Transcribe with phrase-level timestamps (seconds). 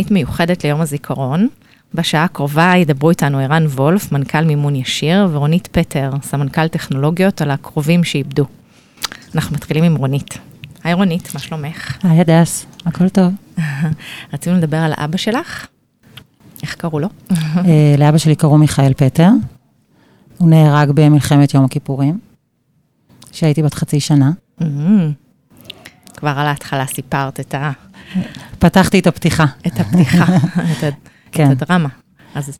[0.00, 1.48] אנחנו בתוכנית מיוחדת ליום הזיכרון.
[1.94, 8.04] בשעה הקרובה ידברו איתנו ערן וולף, מנכ"ל מימון ישיר, ורונית פטר, סמנכ"ל טכנולוגיות, על הקרובים
[8.04, 8.46] שאיבדו.
[9.34, 10.38] אנחנו מתחילים עם רונית.
[10.84, 11.98] היי רונית, מה שלומך?
[12.02, 13.32] היי הדס, הכל טוב.
[14.32, 15.66] רצינו לדבר על אבא שלך.
[16.62, 17.08] איך קראו לו?
[17.30, 19.28] אה, לאבא שלי קראו מיכאל פטר.
[20.38, 22.18] הוא נהרג במלחמת יום הכיפורים,
[23.30, 24.30] כשהייתי בת חצי שנה.
[24.60, 24.64] Mm-hmm.
[26.16, 27.70] כבר על ההתחלה סיפרת את, ה...
[28.58, 29.44] פתחתי את הפתיחה.
[29.66, 30.24] את הפתיחה,
[30.78, 30.88] את, ה...
[31.32, 31.52] כן.
[31.52, 31.88] את הדרמה.
[32.34, 32.58] אז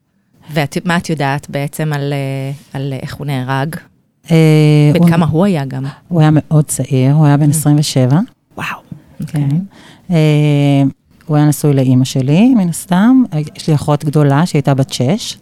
[0.55, 3.77] ומה את יודעת בעצם על, אה, על איך הוא נהרג?
[4.31, 5.85] אה, בן הוא- כמה הוא היה גם?
[6.09, 8.19] הוא היה מאוד צעיר, הוא היה בן 27.
[8.57, 8.67] וואו.
[9.27, 9.49] כן.
[10.11, 10.17] אה,
[11.27, 13.23] הוא היה נשוי לאימא שלי, מן הסתם.
[13.57, 15.39] יש לי אחות גדולה שהייתה בת שש,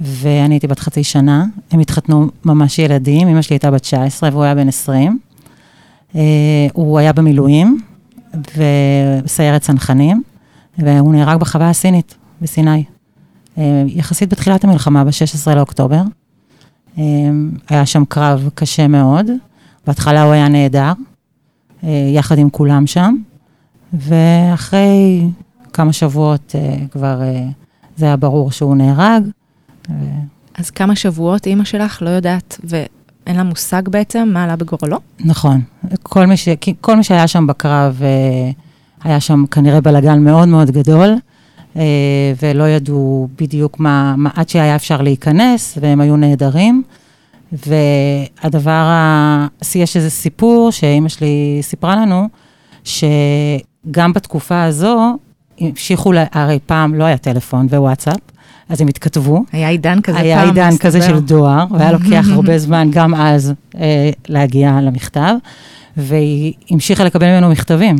[0.00, 1.44] ואני הייתי בת חצי שנה.
[1.70, 5.18] הם התחתנו ממש ילדים, אמא שלי הייתה בת 19 והוא היה בן 20.
[6.16, 6.20] אה,
[6.72, 7.80] הוא היה במילואים,
[8.56, 10.22] בסיירת צנחנים,
[10.78, 12.84] והוא נהרג בחווה הסינית, בסיני.
[13.58, 16.02] אה, יחסית בתחילת המלחמה, ב-16 לאוקטובר.
[16.98, 17.02] אה,
[17.68, 19.26] היה שם קרב קשה מאוד.
[19.86, 20.92] בהתחלה הוא היה נהדר,
[21.84, 23.14] אה, יחד עם כולם שם,
[23.92, 25.26] ואחרי
[25.72, 26.54] כמה שבועות
[26.90, 27.20] כבר
[27.96, 29.22] זה היה ברור שהוא נהרג.
[30.54, 32.60] אז כמה שבועות אימא שלך לא יודעת,
[33.26, 34.98] ואין לה מושג בעצם מה עלה בגורלו?
[35.20, 35.60] נכון,
[36.02, 36.48] כל מי, ש...
[36.80, 38.50] כל מי שהיה שם בקרב, אה,
[39.04, 41.14] היה שם כנראה בלאגן מאוד מאוד גדול,
[41.76, 41.82] אה,
[42.42, 46.82] ולא ידעו בדיוק מה, מה, עד שהיה אפשר להיכנס, והם היו נהדרים.
[47.66, 48.84] והדבר.
[49.74, 52.28] יש איזה סיפור שאימא שלי סיפרה לנו,
[52.84, 55.16] שגם בתקופה הזו,
[55.60, 56.12] המשיכו.
[56.32, 58.20] הרי פעם לא היה טלפון וואטסאפ,
[58.68, 59.44] אז הם התכתבו.
[59.52, 61.02] היה עידן כזה היה פעם, עידן כזה.
[61.02, 65.34] של דואר, והיה לוקח הרבה זמן גם אז אה, להגיע למכתב,
[65.96, 67.96] והיא המשיכה לקבל ממנו מכתבים.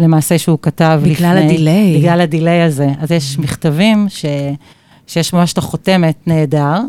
[0.00, 1.14] למעשה שהוא כתב לפני...
[1.14, 1.98] בגלל ה delay.
[1.98, 2.88] בגלל ה delay הזה.
[3.00, 4.24] אז יש מכתבים ש,
[5.06, 6.80] שיש ממש את החותמת דואר,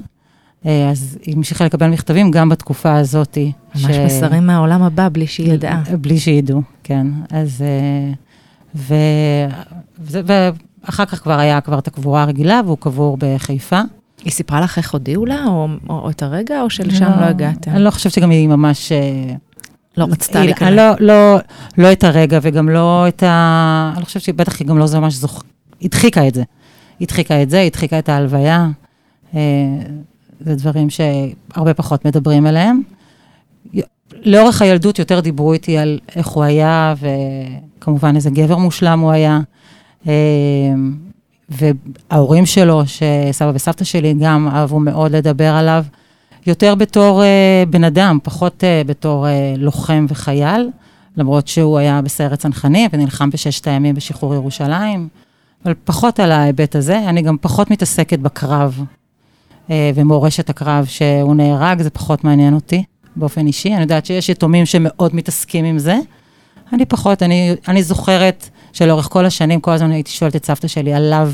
[0.65, 3.37] אה, אז היא המשיכה לקבל מכתבים גם בתקופה הזאת.
[3.75, 5.83] ממש מסרים מהעולם הבא בלי שהיא ידעה.
[6.01, 7.07] בלי שידעו, כן.
[7.29, 7.61] אז...
[7.61, 8.13] אה,
[8.75, 8.93] ו...
[10.83, 13.81] ואחר כך כבר היה כבר את הקבורה הרגילה, והוא קבור בחיפה.
[14.23, 17.71] היא סיפרה לך איך הודיעו לה, או, או, או את הרגע, או שלשם לא הגעתם?
[17.71, 18.91] אני לא חושבת שגם היא ממש...
[18.91, 19.35] אה,
[19.97, 20.69] לא רצתה להיכנס.
[20.69, 21.37] לא, לא,
[21.77, 23.89] לא את הרגע וגם לא את ה...
[23.93, 25.43] אני לא חושבת שבטח היא גם לא זה ממש זוכ...
[25.81, 26.43] הדחיקה את זה.
[27.01, 28.67] הדחיקה את זה, הדחיקה את ההלוויה.
[29.35, 29.39] אה,
[30.39, 32.81] זה דברים שהרבה פחות מדברים עליהם.
[34.23, 39.39] לאורך הילדות יותר דיברו איתי על איך הוא היה, וכמובן איזה גבר מושלם הוא היה.
[40.07, 40.13] אה,
[41.49, 45.83] וההורים שלו, שסבא וסבתא שלי גם אהבו מאוד לדבר עליו,
[46.47, 50.69] יותר בתור אה, בן אדם, פחות אה, בתור אה, לוחם וחייל,
[51.17, 55.07] למרות שהוא היה בסיירת צנחנים ונלחם בששת הימים בשחרור ירושלים,
[55.65, 57.09] אבל פחות על ההיבט הזה.
[57.09, 58.83] אני גם פחות מתעסקת בקרב
[59.95, 62.83] ומורשת הקרב שהוא נהרג, זה פחות מעניין אותי
[63.15, 63.73] באופן אישי.
[63.73, 65.97] אני יודעת שיש יתומים שמאוד מתעסקים עם זה.
[66.73, 70.93] אני פחות, אני, אני זוכרת שלאורך כל השנים, כל הזמן הייתי שואלת את סבתא שלי
[70.93, 71.31] עליו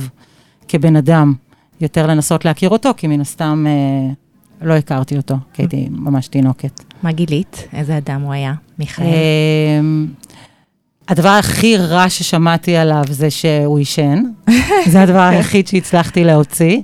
[0.68, 1.34] כבן אדם,
[1.82, 4.14] יותר לנסות להכיר אותו, כי מן הסתם אה,
[4.62, 6.84] לא הכרתי אותו, כי הייתי ממש תינוקת.
[7.04, 7.68] מה גילית?
[7.74, 8.54] איזה אדם הוא היה?
[8.80, 9.06] מיכאל.
[9.06, 10.08] אמ,
[11.08, 14.24] הדבר הכי רע ששמעתי עליו זה שהוא עישן.
[14.92, 16.82] זה הדבר היחיד שהצלחתי להוציא.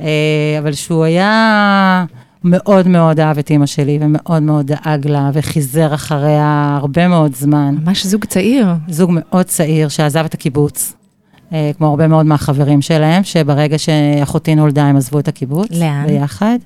[0.00, 2.04] אה, אבל שהוא היה
[2.44, 7.74] מאוד מאוד אהב את אימא שלי, ומאוד מאוד דאג לה, וחיזר אחריה הרבה מאוד זמן.
[7.84, 8.66] ממש זוג צעיר.
[8.88, 10.92] זוג מאוד צעיר שעזב את הקיבוץ,
[11.52, 15.70] אה, כמו הרבה מאוד מהחברים שלהם, שברגע שאחותי נולדה הם עזבו את הקיבוץ.
[15.70, 16.06] לאן?
[16.06, 16.58] ביחד.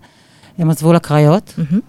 [0.58, 1.54] הם עזבו לקריות.
[1.58, 1.80] מהמם.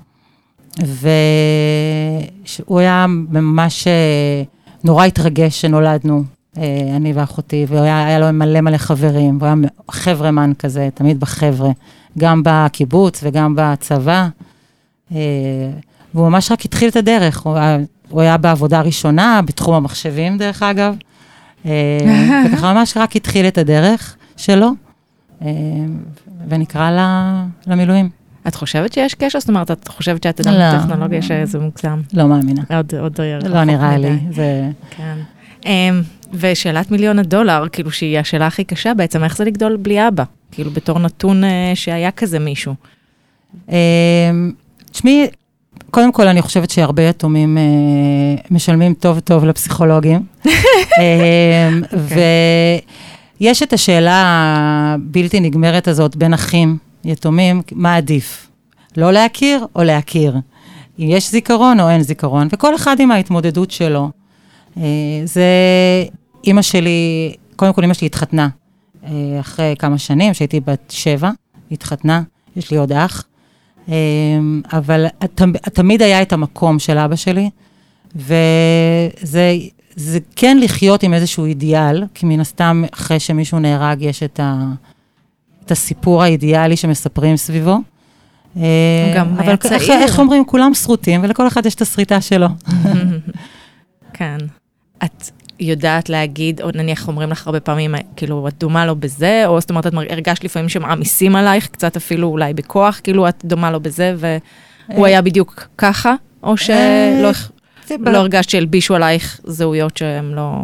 [0.80, 4.44] והוא היה ממש אה,
[4.84, 6.24] נורא התרגש שנולדנו,
[6.58, 6.64] אה,
[6.96, 9.56] אני ואחותי, והיה היה לו מלא מלא חברים, והוא היה
[9.92, 11.70] חברמן כזה, תמיד בחבר'ה,
[12.20, 14.28] גם בקיבוץ וגם בצבא.
[15.16, 15.18] אה,
[16.14, 17.78] והוא ממש רק התחיל את הדרך, הוא היה,
[18.10, 20.96] הוא היה בעבודה ראשונה, בתחום המחשבים דרך אגב,
[21.66, 21.72] אה,
[22.54, 24.70] וככה ממש רק התחיל את הדרך שלו,
[25.42, 25.48] אה,
[26.50, 28.10] ונקרא לה- למילואים.
[28.48, 29.40] את חושבת שיש קשר?
[29.40, 30.78] זאת אומרת, את חושבת שאת אדם לא.
[30.78, 32.02] בטכנולוגיה שזה מוגזם?
[32.14, 32.62] לא מאמינה.
[32.76, 33.98] עוד, עוד לא נראה.
[33.98, 34.70] לי, זה...
[34.90, 35.18] כן.
[36.34, 40.24] ושאלת מיליון הדולר, כאילו שהיא השאלה הכי קשה בעצם, איך זה לגדול בלי אבא?
[40.52, 42.76] כאילו בתור נתון uh, שהיה כזה מישהו.
[43.70, 43.76] אמ,
[44.92, 45.28] תשמעי,
[45.92, 47.64] קודם כל, אני חושבת שהרבה יתומים אה,
[48.52, 50.24] משלמים טוב טוב לפסיכולוגים.
[50.46, 51.82] אמ,
[53.40, 54.24] ויש את השאלה
[54.96, 58.48] הבלתי נגמרת הזאת בין אחים, יתומים, מה עדיף?
[58.98, 60.36] לא להכיר או להכיר?
[61.00, 64.10] אם יש זיכרון או אין זיכרון, וכל אחד עם ההתמודדות שלו.
[64.78, 64.82] אה,
[65.26, 65.46] זה,
[66.44, 66.90] אימא שלי,
[67.56, 68.48] קודם כל אימא שלי התחתנה
[69.06, 69.10] אה,
[69.40, 71.32] אחרי כמה שנים, כשהייתי בת שבע,
[71.72, 72.22] התחתנה,
[72.56, 73.24] יש לי עוד אח.
[73.90, 73.94] אה,
[74.74, 77.50] אבל תמ- תמיד היה את המקום של אבא שלי,
[78.16, 79.54] וזה
[79.96, 84.64] זה כן לחיות עם איזשהו אידיאל, כי מן הסתם, אחרי שמישהו נהרג, יש את, ה,
[85.66, 87.72] את הסיפור האידיאלי שמספרים סביבו.
[88.54, 88.64] הוא
[89.16, 89.94] גם אבל היה איך- צעיר.
[90.04, 92.48] איך אומרים, כולם שרוטים, ולכל אחד יש את השריטה שלו.
[94.14, 94.38] כן.
[95.04, 95.30] את
[95.60, 99.70] יודעת להגיד, או נניח אומרים לך הרבה פעמים, כאילו, את דומה לו בזה, או זאת
[99.70, 104.16] אומרת, את הרגשת לפעמים שמעמיסים עלייך, קצת אפילו אולי בכוח, כאילו, את דומה לו בזה,
[104.18, 106.14] והוא היה בדיוק ככה,
[106.44, 107.32] או שלא אה,
[108.00, 110.64] לא הרגשת שהלבישו עלייך זהויות שהן לא...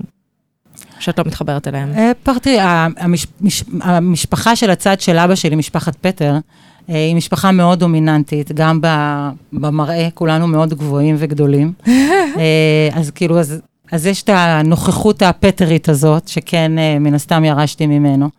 [1.00, 1.94] שאת לא מתחברת אליהן.
[1.98, 6.38] אה, פרטי, המש, מש, המשפחה של הצד של אבא שלי, משפחת פטר,
[6.90, 8.80] אה, היא משפחה מאוד דומיננטית, גם
[9.54, 11.74] במראה, כולנו מאוד גבוהים וגדולים.
[11.88, 13.62] אה, אז כאילו, אז,
[13.94, 18.30] אז יש את הנוכחות הפטרית הזאת, שכן, אה, מן הסתם ירשתי ממנו.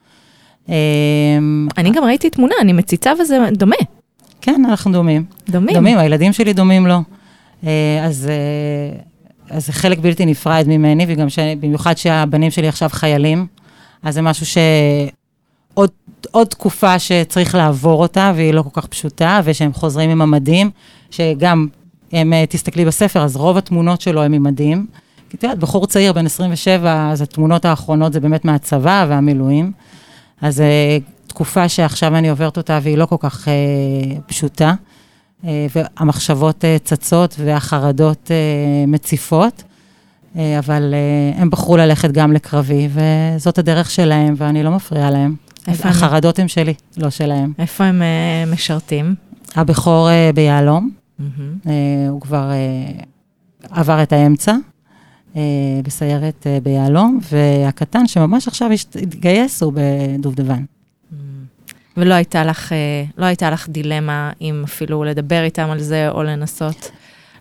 [0.68, 0.74] אה,
[1.78, 3.76] אני גם ראיתי תמונה, אני מציצה וזה דומה.
[4.40, 5.24] כן, אנחנו דומים.
[5.48, 5.74] דומים.
[5.74, 6.98] דומים, הילדים שלי דומים לו.
[7.66, 8.98] אה, אז, אה,
[9.56, 11.38] אז זה חלק בלתי נפרד ממני, וגם ש...
[11.38, 13.46] במיוחד שהבנים שלי עכשיו חיילים,
[14.02, 15.90] אז זה משהו שעוד
[16.30, 20.70] עוד תקופה שצריך לעבור אותה, והיא לא כל כך פשוטה, ושהם חוזרים עם המדים,
[21.10, 21.66] שגם,
[22.12, 24.86] הם, אה, תסתכלי בספר, אז רוב התמונות שלו הם עם מדים.
[25.30, 29.72] כי את יודעת, בחור צעיר בן 27, אז התמונות האחרונות זה באמת מהצבא והמילואים.
[30.40, 33.52] אז אה, תקופה שעכשיו אני עוברת אותה והיא לא כל כך אה,
[34.26, 34.74] פשוטה,
[35.44, 38.36] אה, והמחשבות אה, צצות והחרדות אה,
[38.86, 39.62] מציפות,
[40.36, 45.34] אה, אבל אה, הם בחרו ללכת גם לקרבי, וזאת הדרך שלהם, ואני לא מפריעה להם.
[45.68, 47.52] החרדות הם שלי, לא שלהם.
[47.58, 49.14] איפה הם אה, משרתים?
[49.56, 51.54] הבכור אה, ביהלום, מהמם.
[51.66, 51.72] אה,
[52.08, 53.02] הוא כבר אה,
[53.70, 54.54] עבר את האמצע.
[55.36, 55.40] אה,
[55.84, 58.70] בסיירת אה, ביהלום, והקטן שממש עכשיו
[59.02, 60.64] התגייס הוא בדובדבן.
[61.96, 62.76] ולא הייתה לך, אה,
[63.18, 66.90] לא הייתה לך דילמה אם אפילו לדבר איתם על זה, או לנסות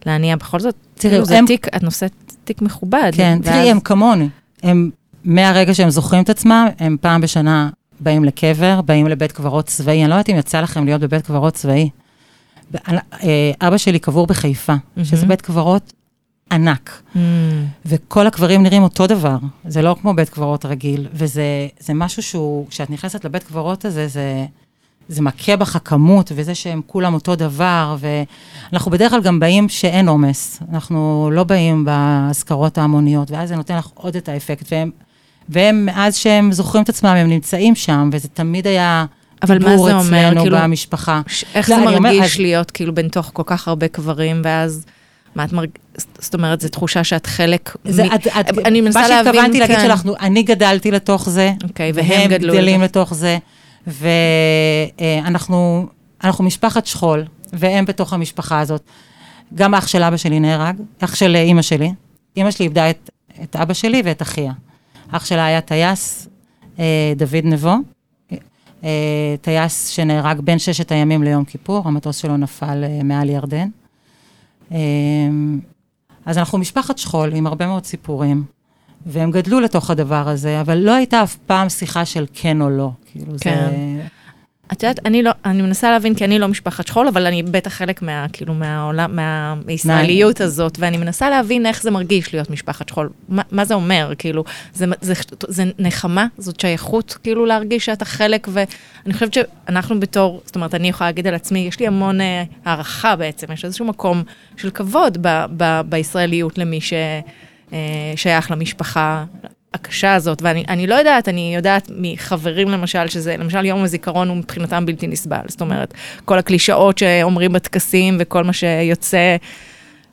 [0.06, 0.76] להניע בכל זאת.
[0.96, 2.12] תראי, כאילו זה הם- תיק, את נושאת
[2.44, 3.12] תיק מכובד.
[3.16, 4.30] כן, ואז- תראי, הם כמוני.
[4.64, 4.90] הם,
[5.24, 7.70] מהרגע שהם זוכרים את עצמם, הם פעם בשנה
[8.00, 10.02] באים לקבר, באים לבית קברות צבאי.
[10.02, 11.90] אני לא יודעת אם יצא לכם להיות בבית קברות צבאי.
[13.62, 14.74] אבא שלי קבור בחיפה,
[15.04, 15.28] שזה מהמם.
[15.30, 15.94] בית קברות
[16.52, 17.18] ענק, Mm,
[17.86, 19.38] וכל הקברים נראים אותו דבר.
[19.68, 21.44] זה לא כמו בית קברות רגיל, וזה
[21.80, 24.46] זה משהו שהוא, כשאת נכנסת לבית קברות הזה, זה...
[25.08, 30.08] זה מכה בך כמות, וזה שהם כולם אותו דבר, ואנחנו בדרך כלל גם באים שאין
[30.08, 30.60] עומס.
[30.72, 34.66] אנחנו לא באים באזכרות ההמוניות, ואז זה נותן לך עוד את האפקט.
[34.72, 34.92] והם,
[35.50, 39.06] והם, מאז שהם זוכרים את עצמם, הם נמצאים שם, וזה תמיד היה
[39.44, 40.34] אבל מה זה אומר?
[40.42, 41.22] כאילו, במשפחה.
[41.28, 43.88] ש- איך לא, זה אני אומר, מרגיש אז- להיות כאילו בין תוך כל כך הרבה
[43.88, 44.86] קברים, ואז
[45.36, 45.78] מה את מרגישה?
[46.20, 47.76] זאת אומרת, זו תחושה שאת חלק...
[47.86, 49.86] זה, מ- את, את, אני מנסה מה להבין שהתכוונתי להגיד כאן.
[49.86, 53.38] שאנחנו, אני גדלתי לתוך זה, אוקיי, והם גדלים לתוך- לתוך זה,
[55.02, 55.88] ואנחנו
[56.24, 58.82] אנחנו משפחת שכול, והם בתוך המשפחה הזאת.
[59.56, 61.92] גם אח של אבא שלי נהרג, אח של אימא שלי.
[62.38, 63.10] אימא שלי איבדה את,
[63.44, 64.52] את אבא שלי ואת אחיה.
[65.12, 66.28] אח שלה היה טייס,
[66.80, 67.76] אה, דוד נבו,
[68.84, 68.90] אה,
[69.42, 73.68] טייס שנהרג בין ששת הימים ליום כיפור, המטוס שלו נפל אה, מעל ירדן.
[74.72, 74.78] אה,
[76.26, 78.44] אז אנחנו משפחת שכול עם הרבה מאוד סיפורים,
[79.06, 82.92] והם גדלו לתוך הדבר הזה, אבל לא הייתה אף פעם שיחה של כן או לא.
[83.12, 83.68] כאילו כן.
[83.70, 84.08] זה...
[84.74, 87.74] את יודעת, אני לא, אני מנסה להבין, כי אני לא משפחת שכול, אבל אני בטח
[87.74, 92.90] חלק מה, כאילו, מהעולם, מה, מהישראליות הזאת, ואני מנסה להבין איך זה מרגיש להיות משפחת
[92.90, 93.10] שכול.
[93.30, 95.14] מה, מה זה אומר, כאילו, זה, זה,
[95.48, 100.90] זה נחמה, זאת שייכות, כאילו, להרגיש שאתה חלק, ואני חושבת שאנחנו בתור, זאת אומרת, אני
[100.90, 104.24] יכולה להגיד על עצמי, יש לי המון אה, הערכה בעצם, יש איזשהו מקום
[104.58, 109.26] של כבוד ב, ב, בישראליות למי ששייך למשפחה.
[109.74, 114.38] הקשה הזאת, ואני אני לא יודעת, אני יודעת מחברים למשל, שזה, למשל יום הזיכרון הוא
[114.38, 115.42] מבחינתם בלתי נסבל.
[115.48, 115.94] זאת אומרת,
[116.26, 119.36] כל הקלישאות שאומרים בטקסים וכל מה שיוצא,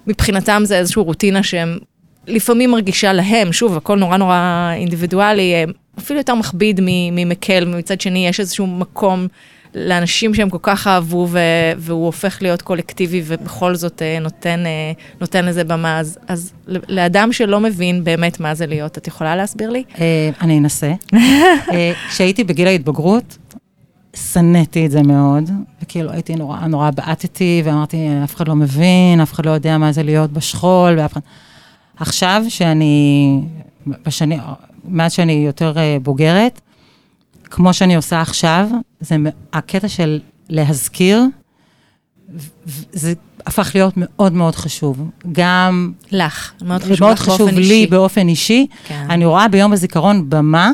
[0.06, 1.78] מבחינתם זה איזושהי רוטינה שהם
[2.26, 5.64] לפעמים מרגישה להם, שוב, הכל נורא נורא אינדיבידואלי,
[5.98, 9.26] אפילו יותר מכביד ממקל, ומצד שני יש איזשהו מקום
[9.74, 11.38] לאנשים שהם כל כך אהבו, ו-
[11.76, 15.98] והוא הופך להיות קולקטיבי, ובכל זאת אה, נותן, אה, נותן לזה במה.
[15.98, 19.82] אז, אז לאדם שלא מבין באמת מה זה להיות, את יכולה להסביר לי?
[20.00, 20.92] אה, אני אנסה.
[22.10, 23.38] כשהייתי בגיל ההתבגרות,
[24.16, 25.50] שנאתי את זה מאוד,
[25.82, 29.92] וכאילו הייתי נורא, נורא בעטתי, ואמרתי, אף אחד לא מבין, אף אחד לא יודע מה
[29.92, 31.20] זה להיות בשכול, ואף אחד...
[31.96, 33.40] עכשיו, שאני,
[33.86, 34.38] בשני,
[34.84, 35.72] מאז שאני יותר
[36.02, 36.60] בוגרת,
[37.50, 38.68] כמו שאני עושה עכשיו,
[39.00, 39.16] זה
[39.52, 41.22] הקטע של להזכיר
[42.92, 43.12] זה
[43.46, 45.10] הפך להיות מאוד מאוד חשוב.
[45.32, 45.92] גם...
[46.12, 47.86] לך, מאוד חשוב מאוד לך חשוב באופן לי אישי.
[47.86, 48.66] באופן אישי.
[48.84, 49.06] כן.
[49.10, 50.70] אני רואה ביום הזיכרון במה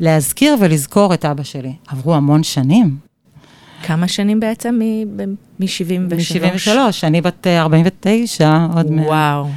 [0.00, 1.72] להזכיר ולזכור את אבא שלי.
[1.88, 2.96] עברו המון שנים.
[3.82, 4.80] כמה שנים בעצם
[5.58, 6.14] מ-73?
[6.14, 6.70] מ-73,
[7.02, 9.06] אני בת אה, 49, עוד מעט.
[9.06, 9.48] וואו.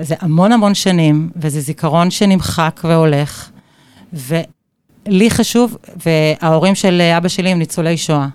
[0.00, 3.50] זה המון המון שנים, וזה זיכרון שנמחק והולך.
[5.06, 5.76] ולי חשוב,
[6.06, 8.28] וההורים של אבא שלי הם ניצולי שואה,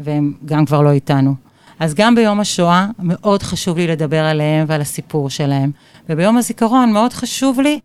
[0.00, 1.34] והם גם כבר לא איתנו.
[1.80, 5.70] אז גם ביום השואה, מאוד חשוב לי לדבר עליהם ועל הסיפור שלהם.
[6.08, 7.80] וביום הזיכרון מאוד חשוב לי,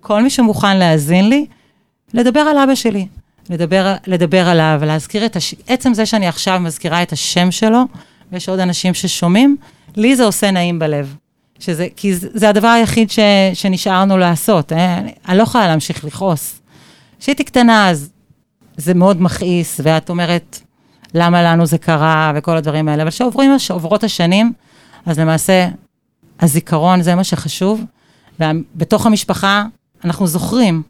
[0.00, 1.46] כל מי שמוכן להאזין לי,
[2.14, 3.06] לדבר על אבא שלי.
[3.50, 5.54] לדבר, לדבר עליו, להזכיר את הש...
[5.66, 7.82] עצם זה שאני עכשיו מזכירה את השם שלו,
[8.32, 9.56] ויש עוד אנשים ששומעים,
[9.96, 11.16] לי זה עושה נעים בלב.
[11.58, 13.18] שזה, כי זה, זה הדבר היחיד ש,
[13.54, 14.72] שנשארנו לעשות.
[14.72, 14.98] אה?
[14.98, 16.59] אני, אני לא יכולה להמשיך לכעוס.
[17.20, 18.10] כשהייתי קטנה, אז
[18.76, 20.60] זה מאוד מכעיס, ואת אומרת,
[21.14, 23.02] למה לנו זה קרה, וכל הדברים האלה.
[23.02, 23.10] אבל
[23.58, 24.52] כשעוברות השנים,
[25.06, 25.68] אז למעשה,
[26.40, 27.84] הזיכרון זה מה שחשוב,
[28.40, 29.64] ובתוך המשפחה
[30.04, 30.82] אנחנו זוכרים.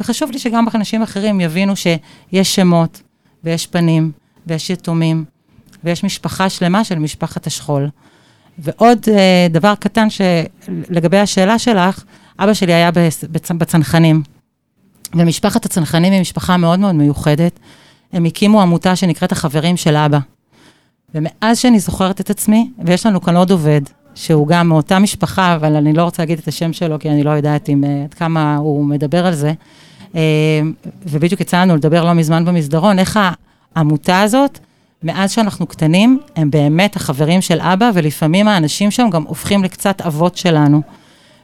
[0.00, 3.02] וחשוב לי שגם אנשים אחרים יבינו שיש שמות,
[3.44, 4.12] ויש פנים,
[4.46, 5.24] ויש יתומים,
[5.84, 7.88] ויש משפחה שלמה של משפחת השכול.
[8.58, 10.06] ועוד uh, דבר קטן
[10.68, 12.04] לגבי השאלה שלך,
[12.38, 14.22] אבא שלי היה בצ, בצנחנים.
[15.14, 17.60] ומשפחת הצנחנים היא משפחה מאוד מאוד מיוחדת.
[18.12, 20.18] הם הקימו עמותה שנקראת החברים של אבא.
[21.14, 23.80] ומאז שאני זוכרת את עצמי, ויש לנו כאן עוד עובד,
[24.14, 27.30] שהוא גם מאותה משפחה, אבל אני לא רוצה להגיד את השם שלו, כי אני לא
[27.30, 29.52] יודעת אם, עד כמה הוא מדבר על זה.
[31.06, 33.20] ובדיוק יצא לנו לדבר לא מזמן במסדרון, איך
[33.74, 34.58] העמותה הזאת,
[35.02, 40.36] מאז שאנחנו קטנים, הם באמת החברים של אבא, ולפעמים האנשים שם גם הופכים לקצת אבות
[40.36, 40.82] שלנו.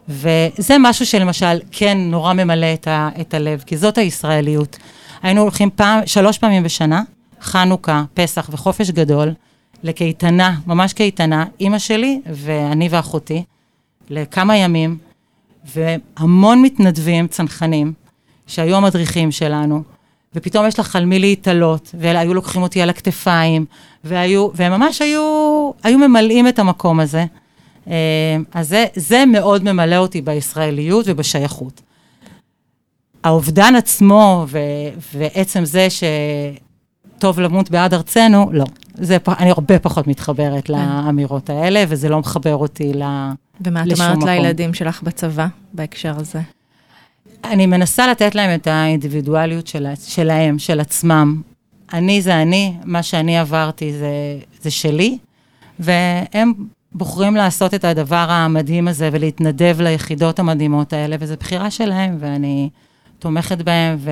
[0.09, 4.79] וזה משהו שלמשל, כן, נורא ממלא את, ה, את הלב, כי זאת הישראליות.
[5.23, 7.03] היינו הולכים פעם, שלוש פעמים בשנה,
[7.41, 9.33] חנוכה, פסח וחופש גדול,
[9.83, 13.43] לקייטנה, ממש קייטנה, אימא שלי ואני ואחותי,
[14.11, 14.99] לכמה ימים,
[15.75, 17.93] והמון מתנדבים, צנחנים,
[18.47, 19.83] שהיו המדריכים שלנו,
[20.35, 23.65] ופתאום יש לך על מי להתעלות, והיו לוקחים אותי על הכתפיים,
[24.05, 27.25] והיו, והם ממש היו, היו ממלאים את המקום הזה.
[27.87, 31.81] אז זה, זה מאוד ממלא אותי בישראליות ובשייכות.
[33.25, 34.59] האובדן עצמו ו,
[35.15, 35.89] ועצם זה
[37.19, 38.65] שטוב למות בעד ארצנו, לא.
[38.95, 40.73] זה, אני הרבה פחות מתחברת כן.
[40.73, 43.73] לאמירות האלה, וזה לא מחבר אותי לשום מקום.
[43.73, 46.41] ומה את אומרת לילדים שלך בצבא בהקשר הזה?
[47.45, 51.43] אני מנסה לתת להם את האינדיבידואליות של, שלהם, של עצמם.
[51.93, 55.19] אני זה אני, מה שאני עברתי זה, זה שלי,
[55.79, 56.53] והם
[56.95, 62.71] בוחרים לעשות את הדבר המדהים הזה ולהתנדב ליחידות המדהימות האלה, וזו בחירה שלהם, ואני
[63.19, 64.11] תומכת בהם, ו...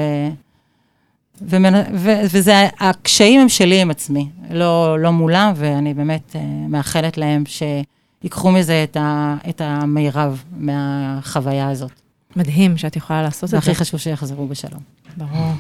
[1.42, 1.75] ומנ...
[1.94, 2.10] ו...
[2.30, 8.50] וזה, הקשיים הם שלי עם עצמי, לא, לא מולם, ואני באמת uh, מאחלת להם שיקחו
[8.50, 9.37] מזה את, ה...
[9.49, 11.90] את המירב מהחוויה הזאת.
[12.37, 13.56] מדהים שאת יכולה לעשות את זה.
[13.56, 14.80] והכי חשוב שיחזרו בשלום.
[15.17, 15.52] ברור.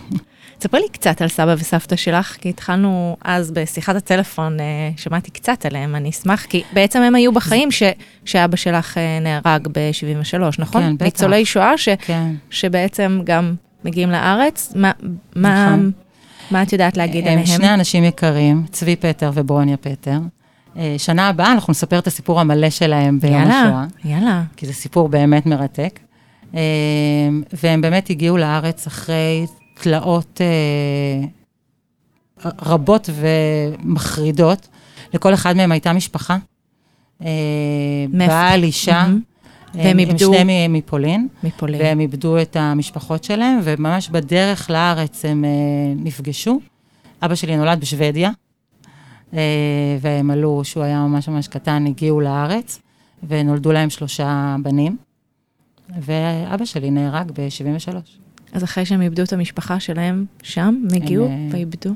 [0.58, 5.66] תספרי לי קצת על סבא וסבתא שלך, כי התחלנו אז בשיחת הטלפון, אה, שמעתי קצת
[5.66, 7.82] עליהם, אני אשמח, כי בעצם הם היו בחיים ש,
[8.24, 10.82] שאבא שלך אה, נהרג ב-73, נכון?
[10.82, 11.04] כן, בטח.
[11.04, 12.34] ניצולי שואה, ש, כן.
[12.50, 13.54] שבעצם גם
[13.84, 14.72] מגיעים לארץ.
[14.76, 14.92] מה,
[15.36, 15.90] מה, נכון.
[16.50, 17.46] מה את יודעת להגיד הם עליהם?
[17.46, 20.18] שני אנשים יקרים, צבי פטר וברוניה פטר.
[20.76, 23.84] אה, שנה הבאה אנחנו נספר את הסיפור המלא שלהם ביום יאללה, השואה.
[24.04, 24.42] יאללה.
[24.56, 26.00] כי זה סיפור באמת מרתק.
[26.54, 26.60] אה,
[27.62, 31.26] והם באמת הגיעו לארץ אחרי תלאות אה,
[32.62, 34.68] רבות ומחרידות.
[35.14, 36.36] לכל אחד מהם הייתה משפחה.
[37.24, 37.26] אה?
[38.10, 39.00] בעל, אישה.
[39.00, 39.20] הם,
[39.74, 41.80] והם הם איבדו- שניהם מפולין, מפולין.
[41.80, 45.50] והם איבדו את המשפחות שלהם, וממש בדרך לארץ הם אה,
[45.96, 46.60] נפגשו.
[47.22, 48.30] אבא שלי נולד בשוודיה,
[50.00, 52.80] והם עלו, שהוא היה ממש ממש קטן, הגיעו לארץ,
[53.28, 54.96] ונולדו להם שלושה בנים,
[56.02, 57.94] ואבא שלי נהרג ב-73.
[58.52, 61.90] אז אחרי שהם איבדו את המשפחה שלהם שם, הם הגיעו אה, ואיבדו.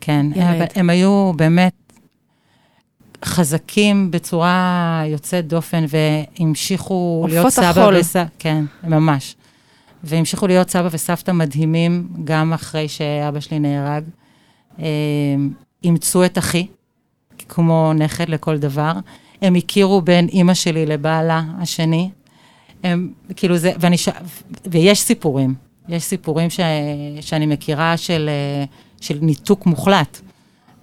[0.00, 0.26] כן.
[0.34, 1.72] הם, הם היו באמת
[3.24, 7.96] חזקים בצורה יוצאת דופן, והמשיכו להיות סבא החול.
[7.96, 9.36] וסבתא, כן, ממש.
[10.04, 14.04] והמשיכו להיות סבא וסבתא מדהימים, גם אחרי שאבא שלי נהרג.
[14.78, 14.84] אה,
[15.84, 16.66] אימצו את אחי,
[17.48, 18.92] כמו נכד לכל דבר.
[19.42, 22.10] הם הכירו בין אימא שלי לבעלה השני.
[22.82, 23.96] הם, כאילו זה, ואני.
[24.66, 25.54] ויש סיפורים,
[25.88, 26.60] יש סיפורים ש...
[27.20, 28.64] שאני מכירה של, אה,
[29.00, 30.20] של ניתוק מוחלט.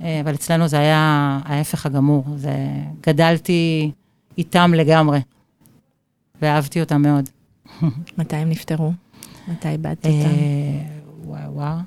[0.02, 2.24] אה, אבל אצלנו זה היה ההפך הגמור.
[2.36, 2.54] זה...
[3.08, 3.92] גדלתי
[4.38, 5.20] איתם לגמרי,
[6.42, 7.30] ואהבתי אותם מאוד.
[8.18, 8.94] מתי הם נפטרו?
[9.48, 10.30] מתי איבדת אה, אותם?
[11.24, 11.78] וואו, וואו.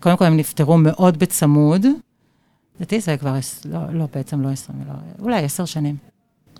[0.00, 1.86] קודם כל, הם נפטרו מאוד בצמוד.
[2.76, 5.96] לדעתי זה כבר, לא, לא, בעצם לא 20, לא, אולי 10 שנים,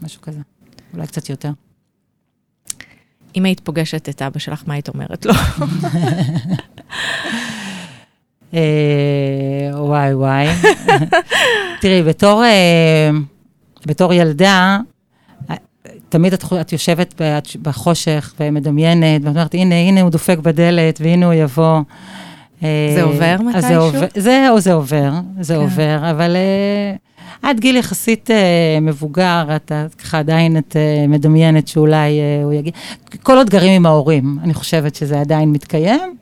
[0.02, 0.40] משהו כזה.
[0.94, 1.50] אולי קצת יותר.
[3.36, 5.32] אם היית פוגשת את אבא שלך, מה היית אומרת לו?
[8.54, 8.60] אה,
[9.72, 10.46] וואי וואי.
[11.80, 13.10] תראי, בתור, אה,
[13.86, 14.78] בתור ילדה,
[15.50, 15.56] אה,
[16.08, 17.20] תמיד את, את יושבת
[17.62, 21.80] בחושך ומדמיינת, ואת אומרת, הנה, הנה הוא דופק בדלת, והנה הוא יבוא.
[22.94, 23.90] זה עובר מתישהו?
[23.90, 25.60] זה זה, זה עובר, זה כן.
[25.60, 26.36] עובר, אבל
[27.42, 28.36] עד גיל יחסית אה,
[28.82, 32.72] מבוגר, את את ככה עדיין את אה, מדמיינת שאולי אה, הוא יגיע.
[33.22, 36.16] כל עוד גרים עם ההורים, אני חושבת שזה עדיין מתקיים.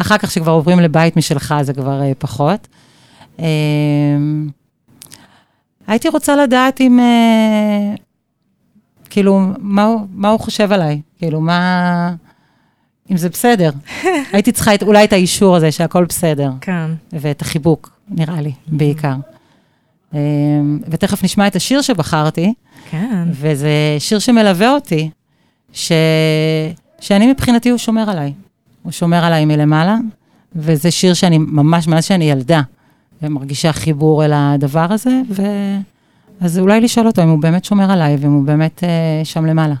[0.00, 2.68] אחר כך שכבר עוברים לבית משלך, זה כבר אה, פחות.
[3.40, 3.46] אה,
[5.86, 7.94] הייתי רוצה לדעת אם, אה,
[9.10, 12.14] כאילו, מה, הוא- מה הוא חושב עליי, כאילו, מה...
[13.10, 13.70] אם זה בסדר.
[14.32, 16.90] הייתי צריכה את, אולי את האישור הזה שהכל בסדר, כן.
[17.12, 19.14] ואת החיבוק, נראה לי, בעיקר.
[20.14, 20.20] אה,
[20.88, 22.54] ותכף נשמע את השיר שבחרתי,
[22.90, 23.28] כן.
[23.30, 25.10] וזה שיר שמלווה אותי,
[25.72, 25.92] ש...
[27.00, 28.32] שאני מבחינתי הוא שומר עליי.
[28.82, 29.96] הוא שומר עליי מלמעלה,
[30.56, 32.62] וזה שיר שאני ממש, מאז שאני ילדה,
[33.22, 35.42] ומרגישה חיבור אל הדבר הזה, ו...
[36.40, 39.74] אז אולי לשאול אותו אם הוא באמת שומר עליי, ואם הוא באמת אה, שם למעלה.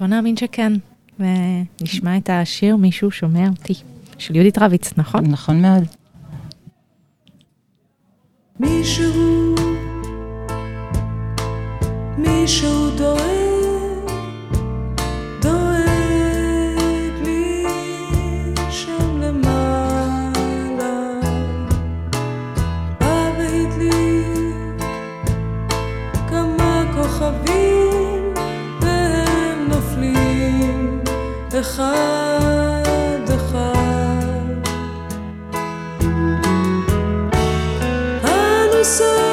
[0.00, 0.72] בוא נאמין שכן.
[1.20, 3.74] ונשמע את השיר "מישהו שומע אותי",
[4.18, 5.26] של יהודית רביץ, נכון?
[5.26, 5.84] נכון מאוד.
[8.60, 9.54] מישהו,
[12.18, 14.10] מישהו דואג,
[15.40, 17.64] דואג לי
[18.70, 20.30] שם למעלה,
[23.00, 24.82] בא והדליק
[26.28, 28.34] כמה כוכבים
[28.80, 31.00] והם נופלים
[31.60, 32.25] אחד
[38.86, 39.25] so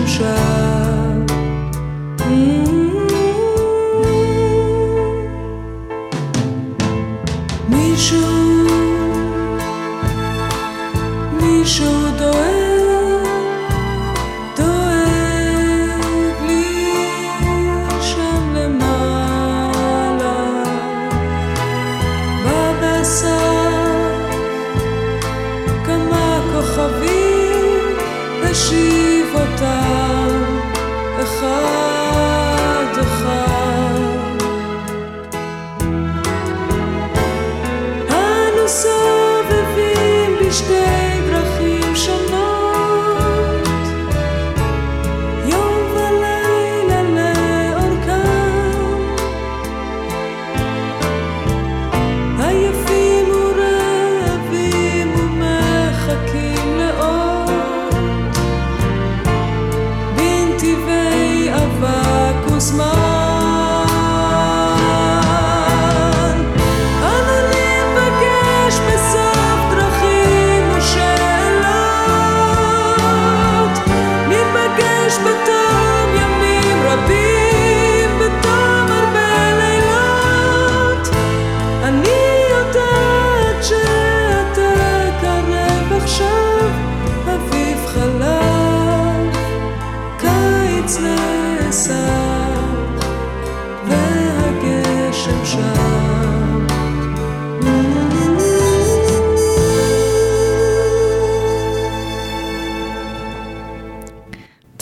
[0.00, 0.49] והגשם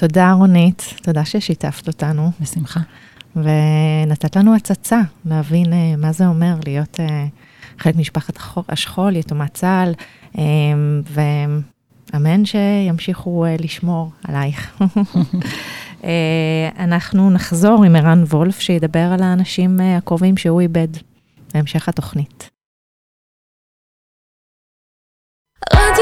[0.00, 2.80] תודה רונית, תודה ששיתפת אותנו, בשמחה.
[3.36, 7.26] ונתת לנו הצצה להבין אה, מה זה אומר להיות אה,
[7.78, 9.92] חלק ממשפחת החו- השכול, יתומת צה"ל,
[10.38, 10.42] אה,
[12.12, 14.80] ואמן שימשיכו אה, לשמור עלייך.
[16.04, 20.88] אה, אנחנו נחזור עם ערן וולף, שידבר על האנשים אה, הקרובים שהוא איבד
[21.54, 22.50] בהמשך התוכנית.
[25.72, 25.97] רדיו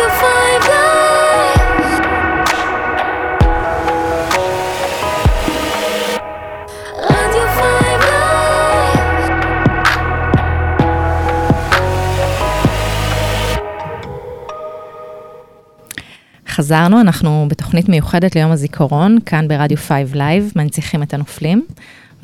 [16.56, 21.66] חזרנו, אנחנו בתוכנית מיוחדת ליום הזיכרון, כאן ברדיו 5 לייב, מנציחים את הנופלים.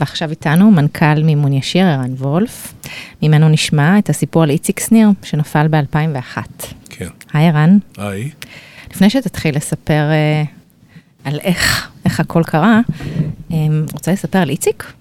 [0.01, 2.75] ועכשיו איתנו מנכ"ל מימון ישיר, ערן וולף.
[3.23, 6.39] ממנו נשמע את הסיפור על איציק שניר, שנפל ב-2001.
[6.89, 7.07] כן.
[7.33, 8.31] היי ערן, היי.
[8.91, 10.43] לפני שתתחיל לספר אה,
[11.25, 12.81] על איך, איך הכל קרה,
[13.53, 13.57] אה,
[13.93, 14.93] רוצה לספר על איציק?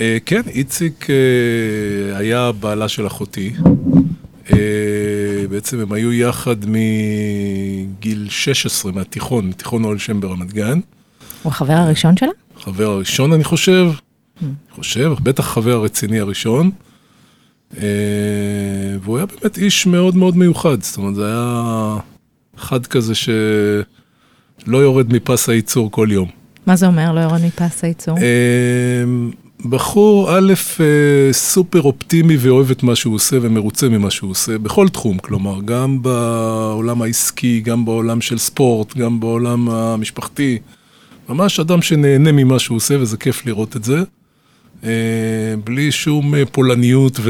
[0.00, 3.52] אה, כן, איציק אה, היה בעלה של אחותי.
[4.52, 4.56] אה,
[5.50, 10.80] בעצם הם היו יחד מגיל 16, מהתיכון, מתיכון אוהל שם ברמת גן.
[11.42, 12.28] הוא החבר הראשון שלה?
[12.56, 13.90] החבר הראשון, אני חושב.
[14.70, 16.70] חושב, בטח החבר הרציני הראשון.
[17.76, 17.82] אה,
[19.02, 20.82] והוא היה באמת איש מאוד מאוד מיוחד.
[20.82, 21.96] זאת אומרת, זה היה
[22.58, 26.28] אחד כזה שלא יורד מפס הייצור כל יום.
[26.66, 28.18] מה זה אומר, לא יורד מפס הייצור?
[29.64, 34.88] בחור, א', אה, סופר אופטימי ואוהב את מה שהוא עושה ומרוצה ממה שהוא עושה, בכל
[34.88, 40.58] תחום, כלומר, גם בעולם העסקי, גם בעולם של ספורט, גם בעולם המשפחתי.
[41.28, 44.02] ממש אדם שנהנה ממה שהוא עושה, וזה כיף לראות את זה.
[44.84, 44.90] אה,
[45.64, 47.20] בלי שום אה, פולניות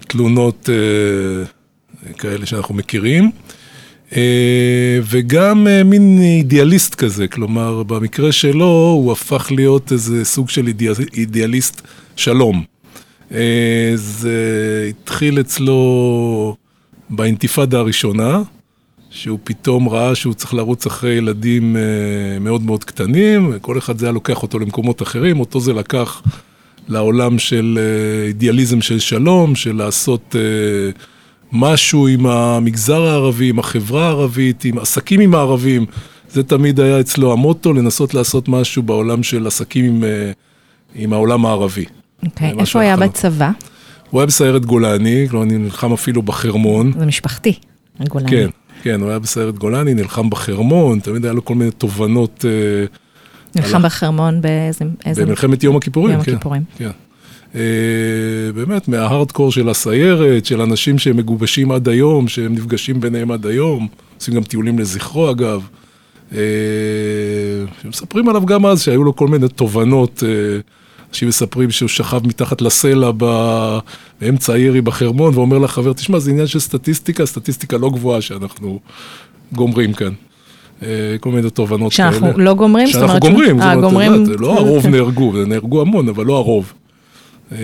[0.00, 0.68] ותלונות
[2.18, 3.30] כאלה שאנחנו מכירים.
[4.12, 10.66] אה, וגם אה, מין אידיאליסט כזה, כלומר, במקרה שלו הוא הפך להיות איזה סוג של
[10.66, 11.80] אידיאל, אידיאליסט
[12.16, 12.64] שלום.
[13.32, 14.36] אה, זה
[14.88, 16.56] התחיל אצלו
[17.10, 18.42] באינתיפאדה הראשונה,
[19.10, 21.76] שהוא פתאום ראה שהוא צריך לרוץ אחרי ילדים
[22.40, 26.22] מאוד מאוד קטנים, כל אחד זה היה לוקח אותו למקומות אחרים, אותו זה לקח
[26.88, 27.78] לעולם של
[28.26, 30.90] אידיאליזם של שלום, של לעשות אה,
[31.54, 35.86] משהו עם המגזר הערבי, עם החברה הערבית, עם עסקים עם הערבים.
[36.30, 40.30] זה תמיד היה אצלו המוטו, לנסות לעשות משהו בעולם של עסקים עם, אה,
[40.94, 41.84] עם העולם הערבי.
[42.26, 42.96] אוקיי, משהו איפה הוא היה.
[42.96, 43.50] בצבא?
[44.10, 46.92] הוא היה בסיירת גולני, כלומר, אני נלחם אפילו בחרמון.
[46.98, 47.52] זה משפחתי,
[48.00, 48.30] הגולני.
[48.30, 48.48] כן,
[48.82, 52.84] כן, הוא היה בסיירת גולני, נלחם בחרמון, תמיד היה לו כל מיני תובנות אה,
[53.56, 54.84] נלחם בחרמון באיזה...
[55.06, 56.14] איזה- במלחמת יום הכיפורים.
[56.14, 56.62] יום כן, הכיפורים.
[56.78, 56.90] כן.
[57.54, 57.60] אה,
[58.54, 63.88] באמת, מההארדקור של הסיירת, של אנשים שהם מגובשים עד היום, שהם נפגשים ביניהם עד היום,
[64.18, 65.66] עושים גם טיולים לזכרו אגב.
[66.32, 66.38] אה,
[67.82, 70.22] שמספרים עליו גם אז, שהיו לו כל מיני תובנות.
[70.26, 70.58] אה,
[71.14, 73.10] אנשים מספרים שהוא שכב מתחת לסלע
[74.20, 78.80] באמצע הירי בחרמון, ואומר לחבר, תשמע, זה עניין של סטטיסטיקה, סטטיסטיקה לא גבוהה שאנחנו
[79.52, 80.12] גומרים כאן.
[80.82, 80.88] אה,
[81.20, 82.12] כל מיני תובנות כאלה.
[82.12, 82.86] שאנחנו לא גומרים?
[82.86, 84.14] זאת שאנחנו אומרת גומרים, אה, זאת אומרת, גומרים.
[84.14, 86.72] את יודעת, לא הרוב נהרגו, נהרגו המון, אבל לא הרוב.
[87.52, 87.58] אה,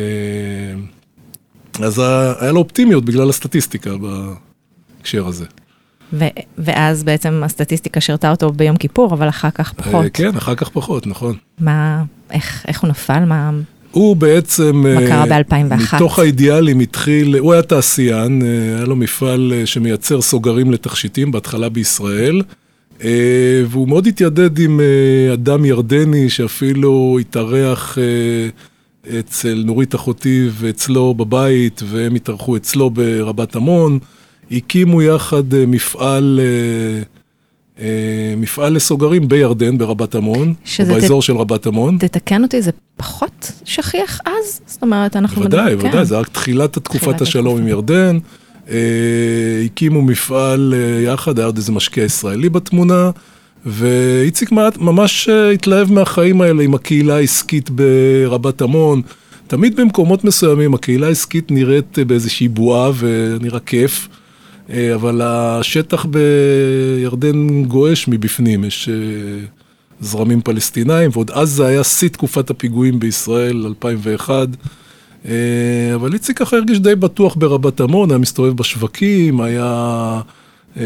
[1.83, 1.99] אז
[2.40, 5.45] היה לו אופטימיות בגלל הסטטיסטיקה בהקשר הזה.
[6.12, 6.25] ו-
[6.59, 10.05] ואז בעצם הסטטיסטיקה שירתה אותו ביום כיפור, אבל אחר כך פחות.
[10.05, 11.37] אה, כן, אחר כך פחות, נכון.
[11.59, 13.25] מה, איך, איך הוא נפל?
[13.25, 13.51] מה...
[13.90, 14.77] הוא בעצם...
[14.77, 15.97] מה אה, קרה ב-2001?
[15.97, 18.43] מתוך האידיאלים התחיל, הוא היה תעשיין,
[18.77, 22.43] היה לו מפעל שמייצר סוגרים לתכשיטים, בהתחלה בישראל,
[23.69, 24.81] והוא מאוד התיידד עם
[25.35, 27.99] אדם ירדני שאפילו התארח
[29.19, 33.99] אצל נורית אחותי ואצלו בבית, והם התארחו אצלו ברבת עמון.
[34.51, 36.41] הקימו יחד אה, מפעל...
[36.43, 37.03] אה,
[37.85, 41.99] אה, מפעל לסוגרים בירדן, ברבת עמון, או באזור של רבת עמון.
[41.99, 44.61] תתקן אותי, זה פחות שכיח אז?
[44.67, 45.43] זאת אומרת, אנחנו...
[45.43, 46.05] בוודאי, מדברים- בוודאי, כן.
[46.05, 47.69] זה רק תחילת תקופת השלום עם.
[47.69, 48.19] ירדן.
[49.65, 53.11] הקימו מפעל יחד, היה עוד איזה משקיע ישראלי בתמונה,
[53.66, 59.03] ואיציק ממש אה, התלהב מהחיים האלה עם הקהילה העסקית ברבת עמון.
[59.46, 64.09] תמיד במקומות מסוימים הקהילה העסקית נראית אה, באיזושהי בועה ונראה כיף,
[64.70, 68.88] אה, אבל השטח בירדן גועש מבפנים, יש
[70.01, 74.49] זרמים פלסטינאים, ועוד אז זה היה שיא תקופת הפיגועים בישראל, 2001.
[75.29, 80.20] אה, אבל איציק ככה הרגיש די בטוח ברבת עמון, היה מסתובב בשווקים, היה,